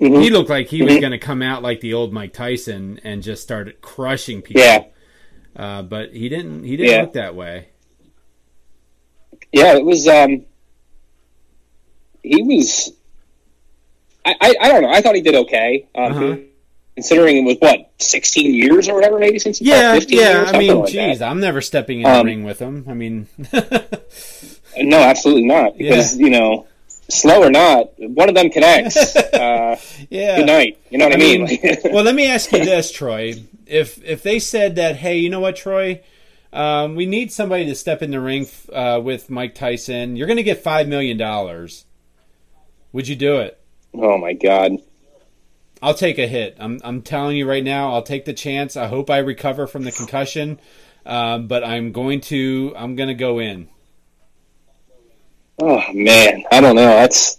[0.00, 0.22] Mhm.
[0.22, 1.00] he looked like he was Mhm.
[1.00, 4.62] going to come out like the old Mike Tyson and just start crushing people.
[4.62, 4.84] Yeah,
[5.54, 6.64] Uh, but he didn't.
[6.64, 7.02] He didn't Yeah.
[7.02, 7.66] look that way.
[9.52, 9.76] yeah.
[9.76, 10.06] It was.
[10.08, 10.44] Um,
[12.22, 12.92] he was.
[14.24, 14.90] I, I, I don't know.
[14.90, 15.86] I thought he did okay.
[15.94, 16.36] Um, Uh-huh.
[16.98, 20.32] Considering it was what sixteen years or whatever, maybe since Yeah, 15 yeah.
[20.32, 21.22] years, I mean, like that.
[21.22, 22.84] I'm never stepping in Um, the ring with him.
[22.88, 23.28] I mean,
[24.76, 25.78] No, absolutely not.
[25.78, 26.66] Because you know,
[27.08, 29.14] slow or not, one of them connects.
[29.16, 29.78] uh,
[30.10, 30.38] yeah.
[30.38, 30.78] good night.
[30.90, 31.44] You know what I, I mean?
[31.44, 33.34] mean, well, let me ask you this, Troy.
[33.66, 36.00] If if they said that, hey, you know what, Troy,
[36.52, 40.16] um, we need somebody to step in the ring uh, with Mike Tyson.
[40.16, 41.84] You're going to get five million dollars.
[42.92, 43.54] Would you do it?
[43.94, 44.72] oh my god.
[45.82, 46.56] I'll take a hit.
[46.58, 47.92] I'm I'm telling you right now.
[47.92, 48.76] I'll take the chance.
[48.76, 50.60] I hope I recover from the concussion,
[51.06, 53.68] um, but I'm going to I'm going to go in.
[55.60, 56.86] Oh man, I don't know.
[56.86, 57.38] That's.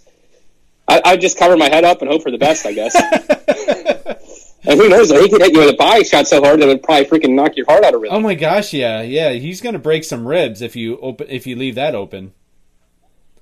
[0.88, 2.66] I, I just cover my head up and hope for the best.
[2.66, 2.94] I guess.
[4.64, 5.10] and who knows?
[5.10, 7.34] He could hit you with a body shot so hard that it would probably freaking
[7.34, 8.16] knock your heart out of rhythm.
[8.16, 9.32] Oh my gosh, yeah, yeah.
[9.32, 12.32] He's going to break some ribs if you open if you leave that open.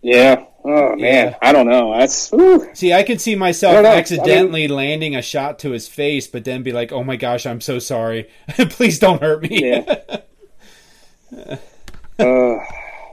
[0.02, 0.44] Yeah.
[0.64, 1.36] Oh man, Yeah.
[1.40, 1.96] I don't know.
[1.96, 2.68] That's whew.
[2.74, 3.90] See, I could see myself don't know.
[3.90, 7.60] accidentally landing a shot to his face, but then be like, "Oh my gosh, I'm
[7.60, 8.28] so sorry.
[8.48, 10.16] Please don't hurt me." yeah.
[12.18, 12.58] Uh,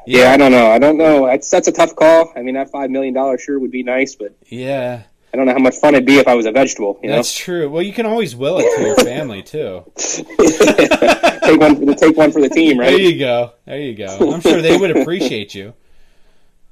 [0.07, 0.71] yeah, I don't know.
[0.71, 1.27] I don't know.
[1.27, 2.33] That's that's a tough call.
[2.35, 5.53] I mean, that five million dollars sure would be nice, but yeah, I don't know
[5.53, 6.99] how much fun it'd be if I was a vegetable.
[7.03, 7.69] You know, that's true.
[7.69, 9.83] Well, you can always will it to your family too.
[9.97, 13.51] take one for the take one for the team, There you go.
[13.65, 14.33] There you go.
[14.33, 15.73] I'm sure they would appreciate you.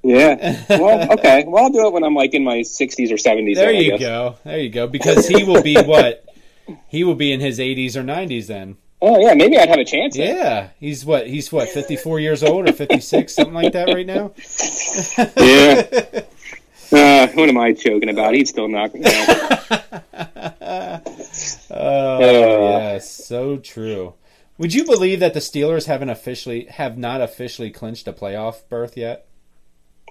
[0.03, 0.61] Yeah.
[0.69, 1.45] Well, okay.
[1.47, 3.55] Well, I'll do it when I'm like in my 60s or 70s.
[3.55, 4.35] There then, you go.
[4.43, 4.87] There you go.
[4.87, 6.25] Because he will be what?
[6.87, 8.77] He will be in his 80s or 90s then.
[9.01, 10.15] Oh yeah, maybe I'd have a chance.
[10.15, 10.35] then.
[10.37, 11.27] Yeah, he's what?
[11.27, 11.67] He's what?
[11.69, 14.31] 54 years old or 56, something like that right now.
[15.37, 16.21] Yeah.
[16.91, 18.35] Uh, what am I joking about?
[18.35, 21.01] He'd still knock me out.
[21.71, 22.19] Oh, Uh.
[22.19, 24.13] yes, so true.
[24.59, 28.95] Would you believe that the Steelers haven't officially have not officially clinched a playoff berth
[28.95, 29.25] yet?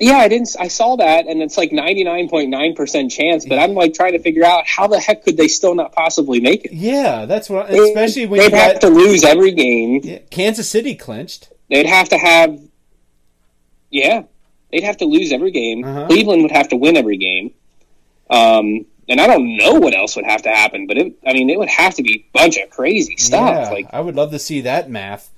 [0.00, 0.54] Yeah, I didn't.
[0.58, 3.44] I saw that, and it's like 99.9 percent chance.
[3.46, 6.40] But I'm like trying to figure out how the heck could they still not possibly
[6.40, 6.72] make it?
[6.72, 7.70] Yeah, that's what.
[7.70, 10.00] Especially when they'd have got to lose every game.
[10.02, 11.52] yeah, Kansas City clinched.
[11.68, 12.58] They'd have to have.
[13.90, 14.22] Yeah,
[14.70, 15.84] they'd have to lose every game.
[15.84, 16.06] Uh-huh.
[16.06, 17.52] Cleveland would have to win every game.
[18.30, 21.50] Um, and I don't know what else would have to happen, but it, I mean,
[21.50, 23.66] it would have to be a bunch of crazy stuff.
[23.66, 25.28] Yeah, Like, I would love to see that math.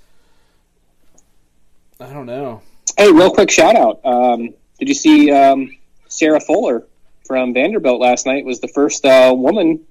[1.98, 2.62] I don't know.
[2.96, 4.00] Hey, real quick shout out.
[4.04, 5.76] Um, did you see um,
[6.08, 6.86] Sarah Fuller
[7.26, 8.44] from Vanderbilt last night?
[8.44, 9.84] Was the first uh, woman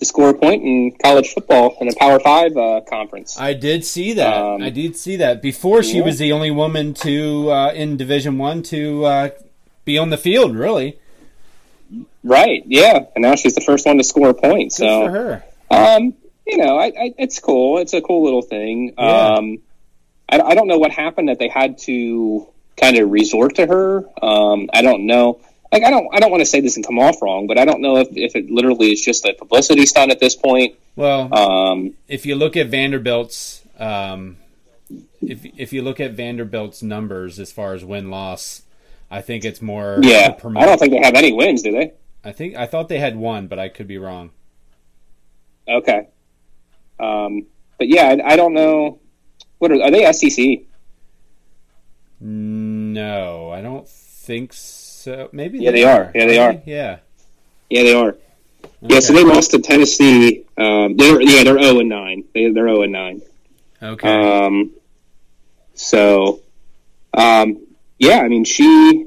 [0.00, 3.38] to score a point in college football in a Power Five uh, conference.
[3.38, 4.34] I did see that.
[4.34, 5.42] Um, I did see that.
[5.42, 6.04] Before she yeah.
[6.04, 9.30] was the only woman to uh, in Division One to uh,
[9.84, 10.56] be on the field.
[10.56, 10.98] Really,
[12.24, 12.62] right?
[12.66, 14.70] Yeah, and now she's the first one to score a point.
[14.70, 15.44] good So for her.
[15.70, 16.14] Um,
[16.46, 17.78] you know, I, I, it's cool.
[17.78, 18.94] It's a cool little thing.
[18.98, 19.04] Yeah.
[19.04, 19.58] Um,
[20.30, 24.04] I, I don't know what happened that they had to kind of resort to her.
[24.22, 25.40] Um, I don't know.
[25.72, 27.64] Like, I don't, I don't want to say this and come off wrong, but I
[27.64, 30.74] don't know if, if it literally is just a publicity stunt at this point.
[30.96, 34.36] Well, Um, if you look at Vanderbilt's, um,
[35.22, 38.62] if if you look at Vanderbilt's numbers as far as win loss,
[39.10, 40.00] I think it's more.
[40.02, 41.92] yeah, I don't think they have any wins, do they?
[42.24, 44.30] I think I thought they had one, but I could be wrong.
[45.68, 46.08] Okay.
[46.98, 47.46] Um,
[47.78, 48.98] but yeah, I, I don't know.
[49.60, 50.62] What are, are they SEC?
[52.18, 55.28] No, I don't think so.
[55.32, 56.10] Maybe Yeah, they are.
[56.14, 56.62] Yeah, they are.
[56.64, 56.98] Yeah.
[57.68, 58.16] Yeah, they are.
[58.80, 60.46] Yeah, so they lost to Tennessee.
[60.56, 62.24] Um, they're yeah, they're zero and nine.
[62.34, 63.22] They, they're zero and nine.
[63.82, 64.08] Okay.
[64.08, 64.72] Um,
[65.74, 66.40] so,
[67.12, 67.66] um,
[67.98, 69.06] yeah, I mean, she,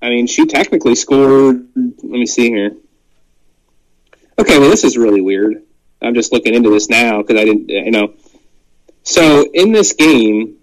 [0.00, 1.68] I mean, she technically scored.
[1.76, 2.72] Let me see here.
[4.40, 5.62] Okay, well, this is really weird.
[6.02, 8.14] I'm just looking into this now because I didn't, you know.
[9.02, 10.56] So in this game,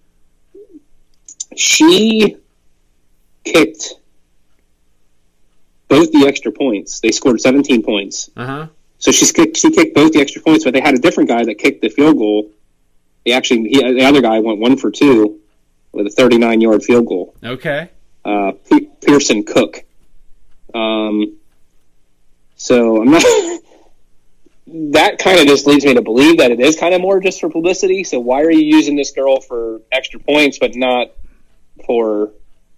[1.55, 2.37] she
[3.43, 3.93] kicked
[5.87, 6.99] both the extra points.
[6.99, 8.29] They scored 17 points.
[8.35, 8.67] Uh huh.
[8.99, 11.43] So she kicked, she kicked both the extra points, but they had a different guy
[11.45, 12.51] that kicked the field goal.
[13.25, 15.39] He actually, he, the other guy went one for two
[15.91, 17.33] with a 39 yard field goal.
[17.43, 17.89] Okay.
[18.23, 19.83] Uh, Pe- Pierson Cooke.
[20.73, 21.37] Um,
[22.55, 23.23] so I'm not.
[24.91, 27.39] that kind of just leads me to believe that it is kind of more just
[27.39, 28.03] for publicity.
[28.03, 31.11] So why are you using this girl for extra points, but not
[31.85, 32.31] for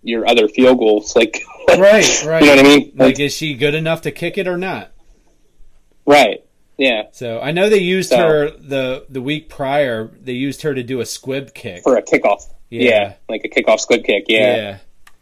[0.04, 1.16] your other field goals?
[1.16, 2.24] Like, Right.
[2.26, 2.42] Right.
[2.42, 2.92] you know what I mean?
[2.96, 4.92] Like, is she good enough to kick it or not?
[6.06, 6.44] right.
[6.78, 7.04] Yeah.
[7.12, 10.10] So I know they used So- her the the week prior.
[10.20, 11.84] They used her to do a squib kick.
[11.84, 12.44] For a kickoff.
[12.70, 12.84] Yeah.
[12.90, 13.14] Yeah.
[13.30, 14.26] Like a kickoff squib kick.
[14.28, 14.80] yeah.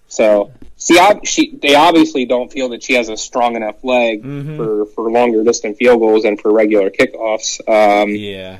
[0.08, 4.58] So, see, she they obviously don't feel that she has a strong enough leg Mhm.
[4.58, 7.60] for, for longer distance field goals and for regular kickoffs.
[7.70, 8.58] Um, Yeah.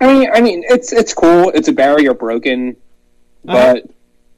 [0.00, 1.50] I mean, I mean, it's it's cool.
[1.50, 2.76] It's a barrier broken,
[3.46, 3.74] Uh-huh.
[3.82, 3.90] but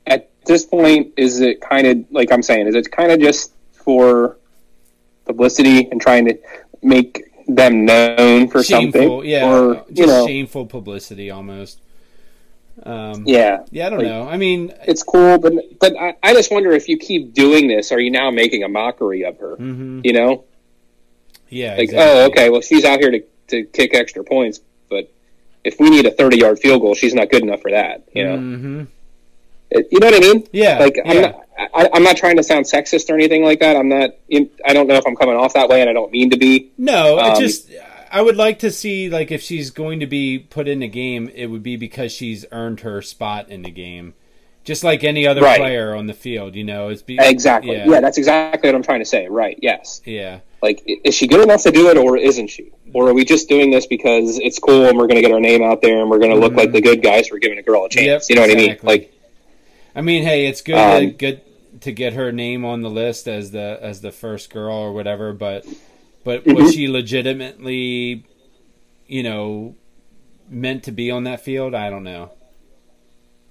[0.06, 2.66] at this point, is it kind of like I'm saying?
[2.66, 4.38] Is it kind of just for
[5.26, 6.38] publicity and trying to
[6.82, 9.00] make them known for Shameful.
[9.18, 9.28] something?
[9.30, 9.50] Yeah.
[9.52, 11.78] or just you know, shameful publicity almost.
[12.82, 13.64] Um, yeah.
[13.70, 13.86] yeah.
[13.86, 14.28] I don't Like- know.
[14.28, 14.72] I mean.
[14.86, 18.10] It's cool, but but I, I just wonder if you keep doing this, are you
[18.10, 19.56] now making a mockery of her?
[19.56, 20.00] mhm.
[20.04, 20.44] You know,
[21.48, 21.72] Yeah.
[21.72, 22.20] Like, exactly.
[22.22, 25.12] oh, okay, well, she's out here to, to kick extra points, but
[25.64, 28.04] if we need a 30 yard field goal, she's not good enough for that.
[28.14, 28.86] You know, Mhm.
[29.70, 30.46] It- you know what I mean?
[30.52, 30.78] Yeah.
[30.78, 31.02] Like, yeah.
[31.10, 33.76] I'm, not, I, I'm not trying to sound sexist or anything like that.
[33.76, 34.10] I'm not,
[34.64, 36.70] I don't know if I'm coming off that way, and I don't mean to be.
[36.78, 37.70] No, it Um, just
[38.10, 41.30] I would like to see like if she's going to be put in the game,
[41.34, 44.14] it would be because she's earned her spot in the game,
[44.64, 45.58] just like any other Right.
[45.60, 46.56] player on the field.
[46.56, 47.76] You know, it's be, Exactly.
[47.76, 48.00] Yeah, Yeah.
[48.00, 49.28] that's exactly what I'm trying to say.
[49.28, 49.58] Right.
[49.62, 50.02] Yes.
[50.04, 52.70] yeah, Like, is she good enough to do it, or isn't she?
[52.92, 55.40] Or are we just doing this because it's cool and we're going to get our
[55.40, 56.56] name out there and we're going to look Mhm.
[56.58, 58.28] like the good guys for giving a girl a chance?
[58.28, 58.76] Yep, you know what I mean?
[58.82, 59.12] Like,
[59.94, 61.46] I mean, hey, it's good to Um, get
[61.82, 65.32] to get her name on the list as the as the first girl or whatever,
[65.32, 65.64] but
[66.24, 66.54] but Mhm.
[66.56, 68.24] was she legitimately,
[69.06, 69.74] you know,
[70.48, 71.74] meant to be on that field?
[71.74, 72.30] I don't know.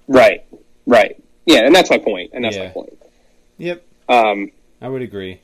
[0.08, 0.44] Right,
[0.86, 1.16] right.
[1.46, 2.32] Yeah, and that's my point.
[2.34, 2.64] And that's Yeah.
[2.66, 2.98] my point.
[3.58, 4.52] Yep, Um,
[4.82, 5.40] I would agree.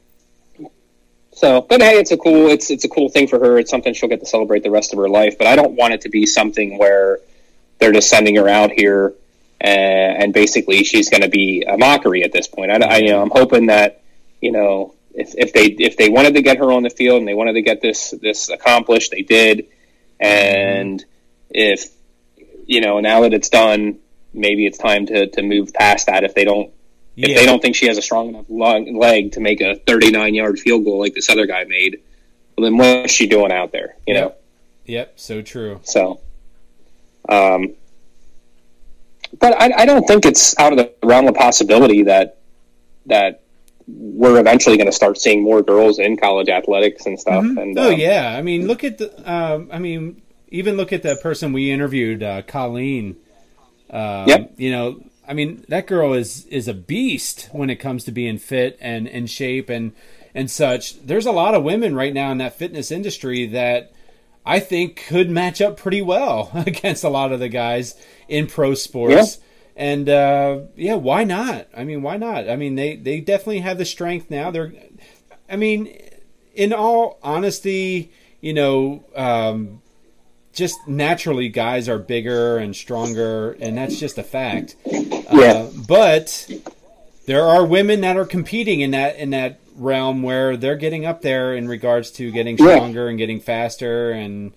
[1.31, 3.59] so, but hey, it's a cool, it's it's a cool thing for her.
[3.59, 5.37] It's something she'll get to celebrate the rest of her life.
[5.37, 7.19] But I don't want it to be something where
[7.79, 9.13] they're just sending her out here
[9.59, 12.71] and, and basically she's going to be a mockery at this point.
[12.71, 14.01] I, I, you know, I'm hoping that
[14.41, 17.27] you know if, if they if they wanted to get her on the field and
[17.27, 19.67] they wanted to get this this accomplished, they did.
[20.19, 21.03] And
[21.49, 21.89] if
[22.65, 23.99] you know now that it's done,
[24.33, 26.23] maybe it's time to to move past that.
[26.23, 26.71] If they don't
[27.15, 29.75] if Yeah, they don't think she has a strong enough long leg to make a
[29.75, 32.01] 39 yard field goal like this other guy made,
[32.57, 33.95] well, then what is she doing out there?
[34.05, 34.35] You know.
[34.85, 35.79] yep, so true.
[35.83, 36.19] So,
[37.29, 37.73] um,
[39.39, 42.37] but I, I don't think it's out of the realm of possibility that
[43.05, 43.44] that
[43.87, 47.43] we're eventually going to start seeing more girls in college athletics and stuff.
[47.43, 47.61] Mhm.
[47.61, 49.31] And oh um, yeah, I mean, look at the.
[49.31, 53.17] Um, I mean, even look at the person we interviewed, uh, Colleen.
[53.89, 54.53] Um, Yep.
[54.57, 58.37] You know, I mean, that girl is is a beast when it comes to being
[58.37, 59.93] fit and in shape and
[60.33, 60.99] and such.
[61.05, 63.91] There's a lot of women right now in that fitness industry that
[64.45, 67.95] I think could match up pretty well against a lot of the guys
[68.27, 69.39] in pro sports.
[69.75, 71.67] And uh, yeah, why not?
[71.75, 72.49] I mean, why not?
[72.49, 74.49] I mean, they they definitely have the strength now.
[74.51, 74.71] They're,
[75.49, 75.95] I mean,
[76.53, 79.81] in all honesty, you know, um,
[80.53, 84.77] just naturally guys are bigger and stronger, and that's just a fact.
[84.85, 85.23] Yeah.
[85.27, 86.49] Uh, but
[87.25, 91.21] there are women that are competing in that in that realm where they're getting up
[91.21, 92.75] there in regards to getting Yeah.
[92.75, 94.53] stronger and getting faster and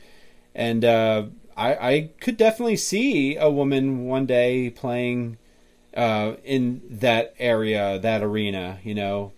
[0.55, 1.25] and uh,
[1.59, 5.39] I, I could definitely see a woman one day playing
[5.95, 8.79] uh, in that area, that arena.
[8.85, 9.33] You know,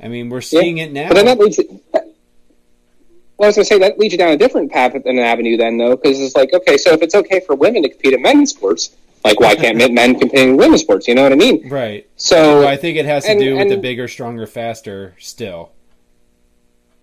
[0.00, 1.08] I mean, we're seeing it now.
[1.08, 1.56] But then that leads.
[1.58, 5.06] You, well, I was going to say that leads you down a different path and
[5.06, 7.88] an avenue then, though, because it's like, okay, so if it's okay for women to
[7.88, 11.06] compete in men's sports, like why can't men- men compete in women's sports?
[11.08, 11.68] You know what I mean?
[11.68, 12.06] right.
[12.16, 15.14] So I think it has to and- do with the bigger, stronger, faster.
[15.18, 15.70] Still,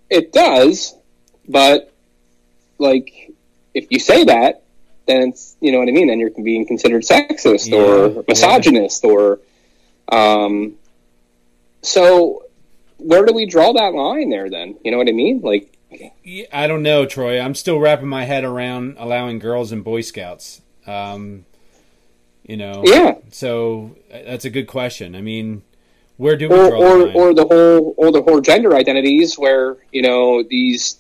[0.10, 0.96] It does,
[1.48, 1.92] but
[2.78, 3.32] like
[3.76, 4.64] if you say that,
[5.06, 6.08] then it's you know what I mean.
[6.08, 9.40] Then you're being considered sexist Yeah, or misogynist or
[10.12, 10.76] um.
[11.84, 12.46] So
[12.98, 14.50] where do we draw that line there?
[14.50, 15.42] Then you know what I mean?
[15.42, 15.78] Like
[16.24, 17.40] Yeah, I don't know, Troy.
[17.40, 20.62] I'm still wrapping my head around allowing girls and Boy Scouts.
[20.88, 21.46] Um,
[22.44, 25.16] you know, yeah, so uh, that's a good question.
[25.16, 25.64] I mean,
[26.18, 27.16] where do we or draw the or, line?
[27.16, 30.98] or the whole or the whole gender identities where you know these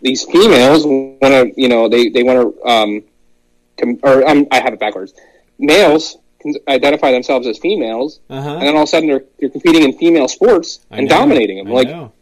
[0.00, 3.02] these females want to you know they they want to um
[3.78, 5.14] com- or um, I have it backwards.
[5.58, 8.54] Males can identify themselves as females, uh-huh.
[8.54, 11.16] and then all of a sudden they're, they're competing in female sports I and know,
[11.16, 11.68] dominating them.
[11.68, 12.12] I Like, know.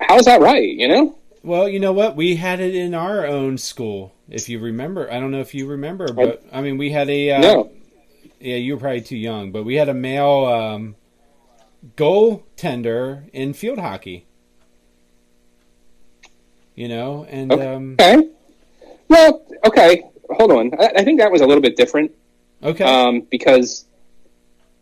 [0.00, 0.68] how's that right?
[0.68, 1.18] You know?
[1.42, 2.16] Well, you know what?
[2.16, 4.14] We had it in our own school.
[4.28, 7.32] If you remember, I don't know if you remember, but I mean, we had a
[7.32, 7.70] uh, no.
[8.40, 10.96] yeah, you were probably too young, but we had a male um,
[11.96, 14.26] goaltender in field hockey.
[16.78, 17.66] You know, and Okay.
[17.74, 18.28] um, Okay.
[19.08, 20.04] Well, okay.
[20.30, 20.70] Hold on.
[20.78, 22.12] I, I think that was a little bit different
[22.62, 23.84] okay, um, because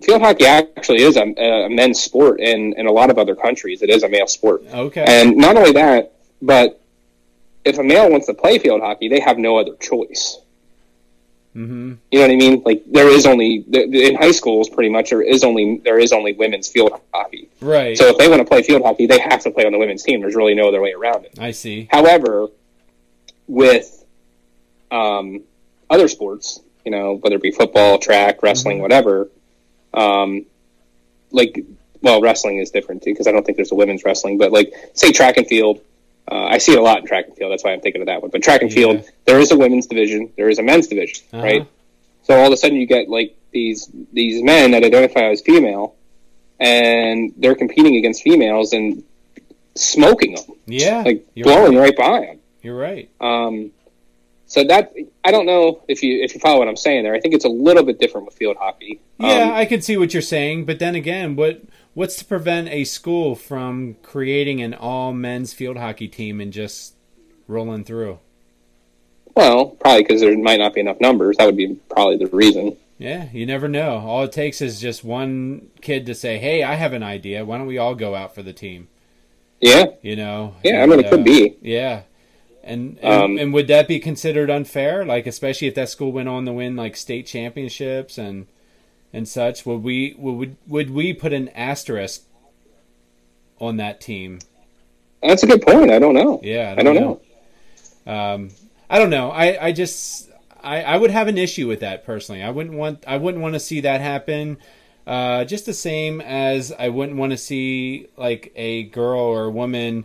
[0.02, 3.80] field hockey actually is a, a men's sport in, in a lot of other countries.
[3.80, 4.62] It is a male sport.
[4.70, 6.82] okay, And not only that, but
[7.64, 10.36] if a male wants to play field hockey, they have no other choice.
[11.56, 12.62] Hmm You know what I mean?
[12.66, 16.34] Like there is only in high schools, pretty much there is only there is only
[16.34, 17.48] women's field hockey.
[17.62, 17.96] right.
[17.96, 20.02] So if they want to play field hockey, they have to play on the women's
[20.02, 20.20] team.
[20.20, 21.38] There's really no other way around it.
[21.40, 21.88] I see.
[21.90, 22.48] However,
[23.48, 24.04] with
[24.90, 25.42] um,
[25.88, 28.82] other sports, you know, whether it be football, track, wrestling, Mhm.
[28.82, 29.30] whatever,
[29.94, 30.44] um,
[31.30, 31.64] like,
[32.02, 34.74] well, wrestling is different too because I don't think there's a women's wrestling, but like,
[34.92, 35.80] say track and field.
[36.30, 37.52] Uh, I see it a lot in track and field.
[37.52, 38.30] That's why I'm thinking of that one.
[38.30, 38.74] But track and Yeah.
[38.74, 41.42] field, there is a women's division, there is a men's division, Uh-huh.
[41.42, 41.66] right?
[42.24, 45.94] So all of a sudden, you get like these these men that identify as female,
[46.58, 49.04] and they're competing against females and
[49.74, 51.90] smoking them, Yeah, like blowing right.
[51.90, 52.38] right by them.
[52.62, 53.08] You're right.
[53.20, 53.70] Um,
[54.48, 54.92] so that
[55.24, 57.14] I don't know if you if you follow what I'm saying there.
[57.14, 59.00] I think it's a little bit different with field hockey.
[59.20, 61.60] Yeah, Um, I can see what you're saying, but then again, what
[61.96, 66.94] what's to prevent a school from creating an all men's field hockey team and just
[67.48, 68.18] rolling through?
[69.34, 71.36] well, probably because there might not be enough numbers.
[71.36, 72.76] That would be probably the reason.
[72.98, 73.98] Yeah, you never know.
[73.98, 77.44] All it takes is just one kid to say, "Hey, I have an idea.
[77.44, 78.88] Why don't we all go out for the team?"
[79.60, 80.54] Yeah, You know?
[80.62, 80.82] yeah.
[80.82, 81.56] I mean, it uh, could be.
[81.62, 82.02] Yeah,
[82.62, 85.04] And and, Um, and would that be considered unfair?
[85.04, 88.46] Like especially if that school went on to win like state championships and
[89.16, 92.24] and such, would we would would we put an asterisk
[93.58, 94.40] on that team?
[95.22, 95.90] That's a good point.
[95.90, 96.38] I don't know.
[96.42, 97.20] Yeah, I don't know.
[98.06, 98.50] Um,
[98.90, 99.30] I don't know.
[99.30, 100.30] I, I just
[100.62, 102.42] I, I would have an issue with that personally.
[102.42, 104.58] I wouldn't want I wouldn't want to see that happen.
[105.06, 109.50] Uh, just the same as I wouldn't want to see like a girl or a
[109.50, 110.04] woman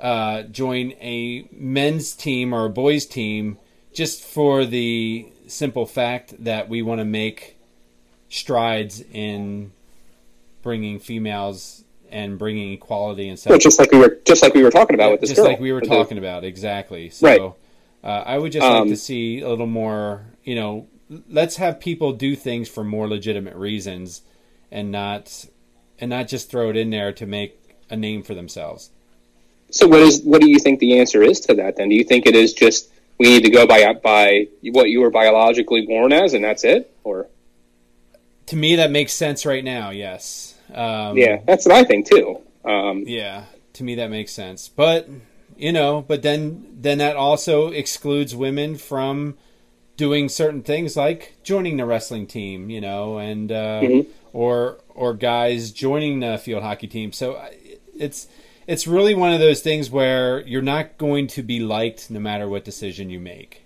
[0.00, 3.58] uh, join a men's team or a boys team
[3.92, 7.57] just for the simple fact that we want to make
[8.28, 9.72] strides in
[10.62, 14.62] bringing females and bringing equality and stuff Well, just like we were, just like we
[14.62, 15.46] were talking about with this just girl.
[15.50, 17.40] like we were With the- talking about exactly so Right.
[18.02, 20.86] uh, i would just like Um, to see a little more you know
[21.30, 24.22] let's have people do things for more legitimate reasons
[24.70, 25.44] and not
[25.98, 27.58] and not just throw it in there to make
[27.90, 28.90] a name for themselves
[29.70, 31.76] So what is what do you think the answer is to that?
[31.76, 35.00] Then do you think it is just we need to go by by what you
[35.00, 36.90] were biologically born as, and that's it?
[37.04, 37.26] Or
[38.48, 42.40] to me that makes sense right now yes um, yeah, that's what I think too.
[42.64, 43.44] Um, Yeah,
[43.74, 44.68] to me that makes sense.
[44.68, 45.08] But
[45.56, 49.36] you know, but then then that also excludes women from
[49.96, 54.06] doing certain things like joining the wrestling team, you know, and uh, Mhm.
[54.32, 57.12] or or guys joining the field hockey team.
[57.12, 57.40] So
[57.98, 58.28] it's
[58.66, 62.46] it's really one of those things where you're not going to be liked no matter
[62.46, 63.62] what decision you make.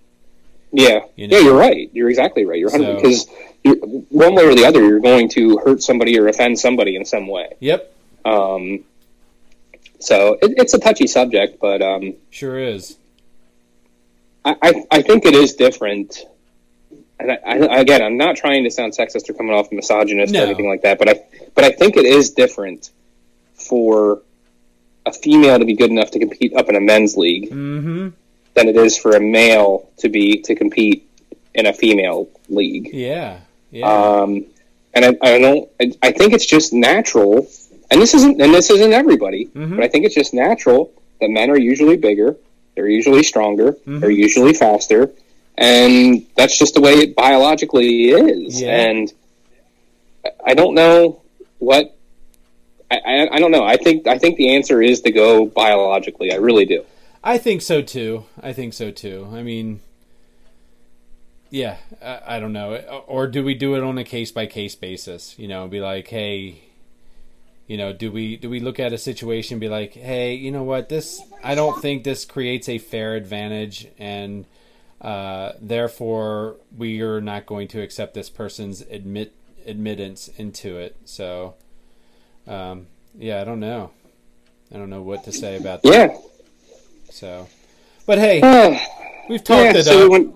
[0.73, 1.37] Yeah, You know?
[1.37, 1.91] yeah, you're right.
[1.93, 2.59] You're exactly right.
[2.59, 3.27] You're So- because
[3.65, 7.05] you're, one way or the other, you're going to hurt somebody or offend somebody in
[7.05, 7.49] some way.
[7.61, 7.95] Yep,
[8.25, 8.81] Um,
[10.01, 12.97] so it, it's a touchy subject, but um, sure is.
[14.45, 16.25] I, I, I think it is different.
[17.21, 20.41] And I, I, again, I'm not trying to sound sexist or coming off misogynist No.
[20.43, 21.23] or anything like that, but I
[21.55, 22.91] but I think it is different
[23.55, 24.23] for
[25.07, 28.09] a female to be good enough to compete up in a men's league Mm-hmm.
[28.55, 31.09] Than it is for a male to be to compete
[31.55, 32.91] in a female league.
[32.93, 33.87] Yeah, yeah.
[33.87, 34.47] Um,
[34.95, 35.69] and I, I don't.
[35.81, 37.47] I, I think it's just natural.
[37.91, 38.41] And this isn't.
[38.41, 39.47] And this isn't everybody.
[39.47, 39.77] Mhm.
[39.77, 42.37] But I think it's just natural that men are usually bigger.
[42.75, 43.73] They're usually stronger.
[43.73, 44.01] Mm-hmm.
[44.01, 45.11] They're usually faster.
[45.59, 48.61] And that's just the way it biologically is.
[48.63, 48.71] Yeah.
[48.89, 49.13] And
[50.45, 51.21] I- don't know
[51.59, 51.97] what.
[52.91, 53.65] I, I, I don't know.
[53.65, 56.33] I think I think the answer is to go biologically.
[56.33, 56.85] I really do.
[57.25, 58.25] I think so too.
[58.41, 59.29] I think so too.
[59.33, 59.81] I mean,
[61.51, 62.77] yeah, I, I don't know.
[63.07, 65.39] Or do we do it on a case by case basis?
[65.39, 66.63] You know, be like, hey,
[67.67, 70.65] you know, do we do we look at a situation, be like, hey, you know
[70.65, 74.47] what, this I don't think this creates a fair advantage, and
[75.01, 79.33] uh, therefore we are not going to accept this person's admit
[79.65, 80.97] admittance into it.
[81.05, 81.55] So,
[82.49, 83.93] um, yeah, I don't know.
[84.75, 85.93] I don't know what to say about that.
[85.93, 86.19] Yeah.
[87.13, 87.49] So,
[88.07, 88.79] but hey, Uh,
[89.29, 90.35] we've talked yeah, it so we went.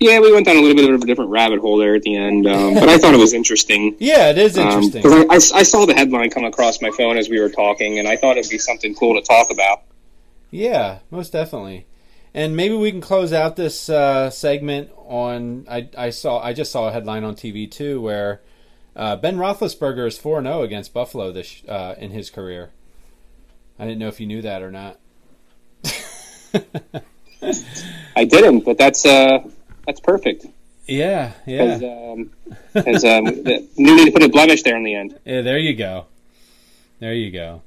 [0.00, 2.16] Yeah, we went down a little bit of a different rabbit hole there at the
[2.16, 3.96] end, um, but I thought it was interesting.
[3.98, 5.02] yeah, it is interesting.
[5.02, 7.98] Because I, I, I saw the headline come across my phone as we were talking,
[7.98, 9.82] and I thought it'd be something cool to talk about.
[10.50, 11.86] yeah, most definitely.
[12.34, 15.66] And maybe we can close out this uh, segment on.
[15.70, 16.40] I, I saw.
[16.40, 18.42] I just saw a headline on TV too, where
[18.94, 22.72] uh, Ben Roethlisberger is four zero against Buffalo this uh, in his career.
[23.78, 24.98] I didn't know if you knew that or not.
[28.16, 29.38] I didn't, but that's uh,
[29.86, 30.46] that's perfect.
[30.86, 32.30] yeah, Because yeah, um,
[32.72, 35.18] 'cause, um, the- you need to put a blemish there in the end.
[35.24, 35.42] yeah.
[35.42, 36.06] There you go.
[37.00, 37.62] There you go.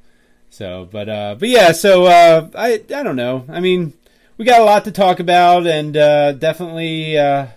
[0.50, 1.72] So, but uh, but yeah.
[1.72, 3.46] So uh, I I don't know.
[3.48, 3.94] I mean,
[4.38, 7.48] we got a lot to talk about, and uh, definitely uh,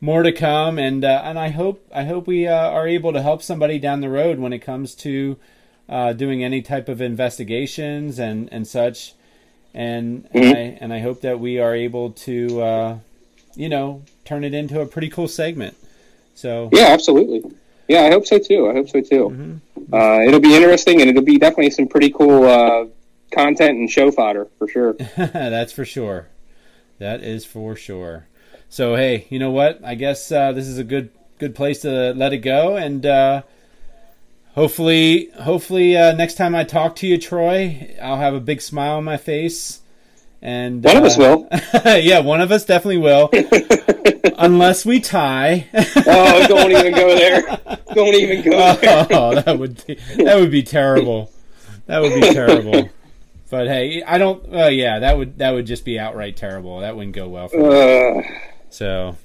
[0.00, 0.78] more to come.
[0.78, 4.00] And uh, and I hope I hope we uh, are able to help somebody down
[4.00, 5.36] the road when it comes to
[5.90, 9.12] uh, doing any type of investigations and and such.
[9.74, 10.54] And Mhm.
[10.54, 12.98] I, and I hope that we are able to uh,
[13.54, 15.76] you know turn it into a pretty cool segment.
[16.34, 17.42] So Yeah, absolutely.
[17.88, 18.68] Yeah, I hope so too.
[18.68, 19.30] I hope so too.
[19.30, 19.94] Mm-hmm.
[19.94, 22.86] Uh, it'll be interesting, and it'll be definitely some pretty cool uh,
[23.32, 24.92] content and show fodder for sure.
[25.16, 26.28] That's for sure.
[26.98, 28.26] That is for sure.
[28.68, 29.80] So hey, you know what?
[29.84, 33.42] I guess uh, this is a good good place to let it go, and uh,
[34.54, 38.96] hopefully, hopefully uh, next time I talk to you, Troy, I'll have a big smile
[38.96, 39.80] on my face.
[40.42, 41.48] And One of uh, us will.
[41.84, 43.28] yeah, one of us definitely will,
[44.38, 45.66] unless we tie.
[45.74, 47.42] oh, don't even go there.
[47.94, 49.06] Don't even go there.
[49.10, 51.32] oh, that would be, that would be terrible.
[51.86, 52.88] That would be terrible.
[53.50, 54.54] But hey, I don't.
[54.54, 56.78] Uh, yeah, that would that would just be outright terrible.
[56.80, 58.20] That wouldn't go well for me.
[58.20, 58.22] Uh,
[58.70, 59.16] So,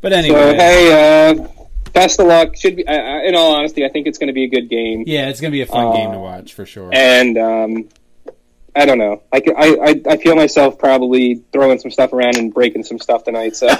[0.00, 1.48] but so anyway, hey, uh,
[1.96, 2.56] best of luck.
[2.56, 2.86] Should be.
[2.86, 5.02] I, I, in all honesty, I think it's going to be a good game.
[5.06, 6.90] yeah, it's gonna be a fun game to Uh, watch for sure.
[6.92, 7.88] And um,
[8.76, 9.22] I don't know.
[9.32, 12.98] I, can- I, I, I feel myself probably throwing some stuff around and breaking some
[12.98, 13.56] stuff tonight.
[13.56, 13.68] So,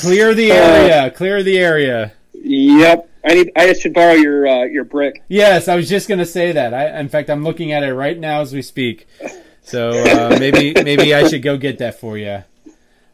[0.00, 1.10] Clear the area.
[1.10, 2.12] Clear the area.
[2.34, 3.06] yep.
[3.24, 3.52] I need.
[3.54, 5.22] I should borrow your uh, your brick.
[5.28, 6.72] Yes, I was just gonna say that.
[6.72, 9.06] I, in fact, I'm looking at it right now as we speak.
[9.62, 12.42] So uh, maybe maybe I should go get that for you.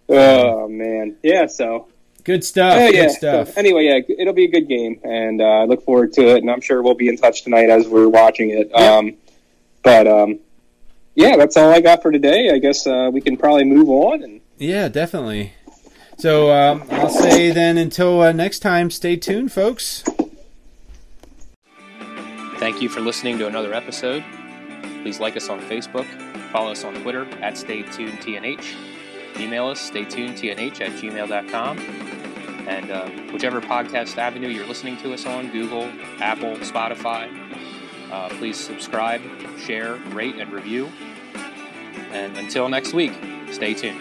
[0.09, 1.47] Oh man, yeah.
[1.47, 1.89] So,
[2.27, 2.75] Good stuff.
[2.75, 3.07] oh, yeah.
[3.07, 3.53] Good stuff.
[3.53, 6.39] So, anyway, yeah, it'll be a good game, and uh, I look forward to it.
[6.39, 8.75] And I'm sure we'll be in touch tonight as we're watching it.
[8.75, 9.15] Um,
[9.85, 10.41] but um,
[11.15, 12.51] yeah, that's all I got for today.
[12.51, 14.25] I guess uh, we can probably move on.
[14.25, 15.53] And Yeah, definitely.
[16.19, 20.03] So um, I'll say then until uh, next time, stay tuned, folks.
[22.59, 24.25] Thank you for listening to another episode.
[25.03, 26.07] Please like us on Facebook,
[26.51, 28.75] follow us on Twitter at StayTunedTNH,
[29.41, 31.79] email us stay tuned, tnh at gmail.com,
[32.69, 35.91] and uh, whichever podcast avenue you're listening to us on Google,
[36.21, 37.47] Apple, Spotify
[38.11, 39.21] uh, please subscribe,
[39.59, 40.91] share, rate, and review.
[42.13, 43.13] And until next week,
[43.51, 44.01] stay tuned.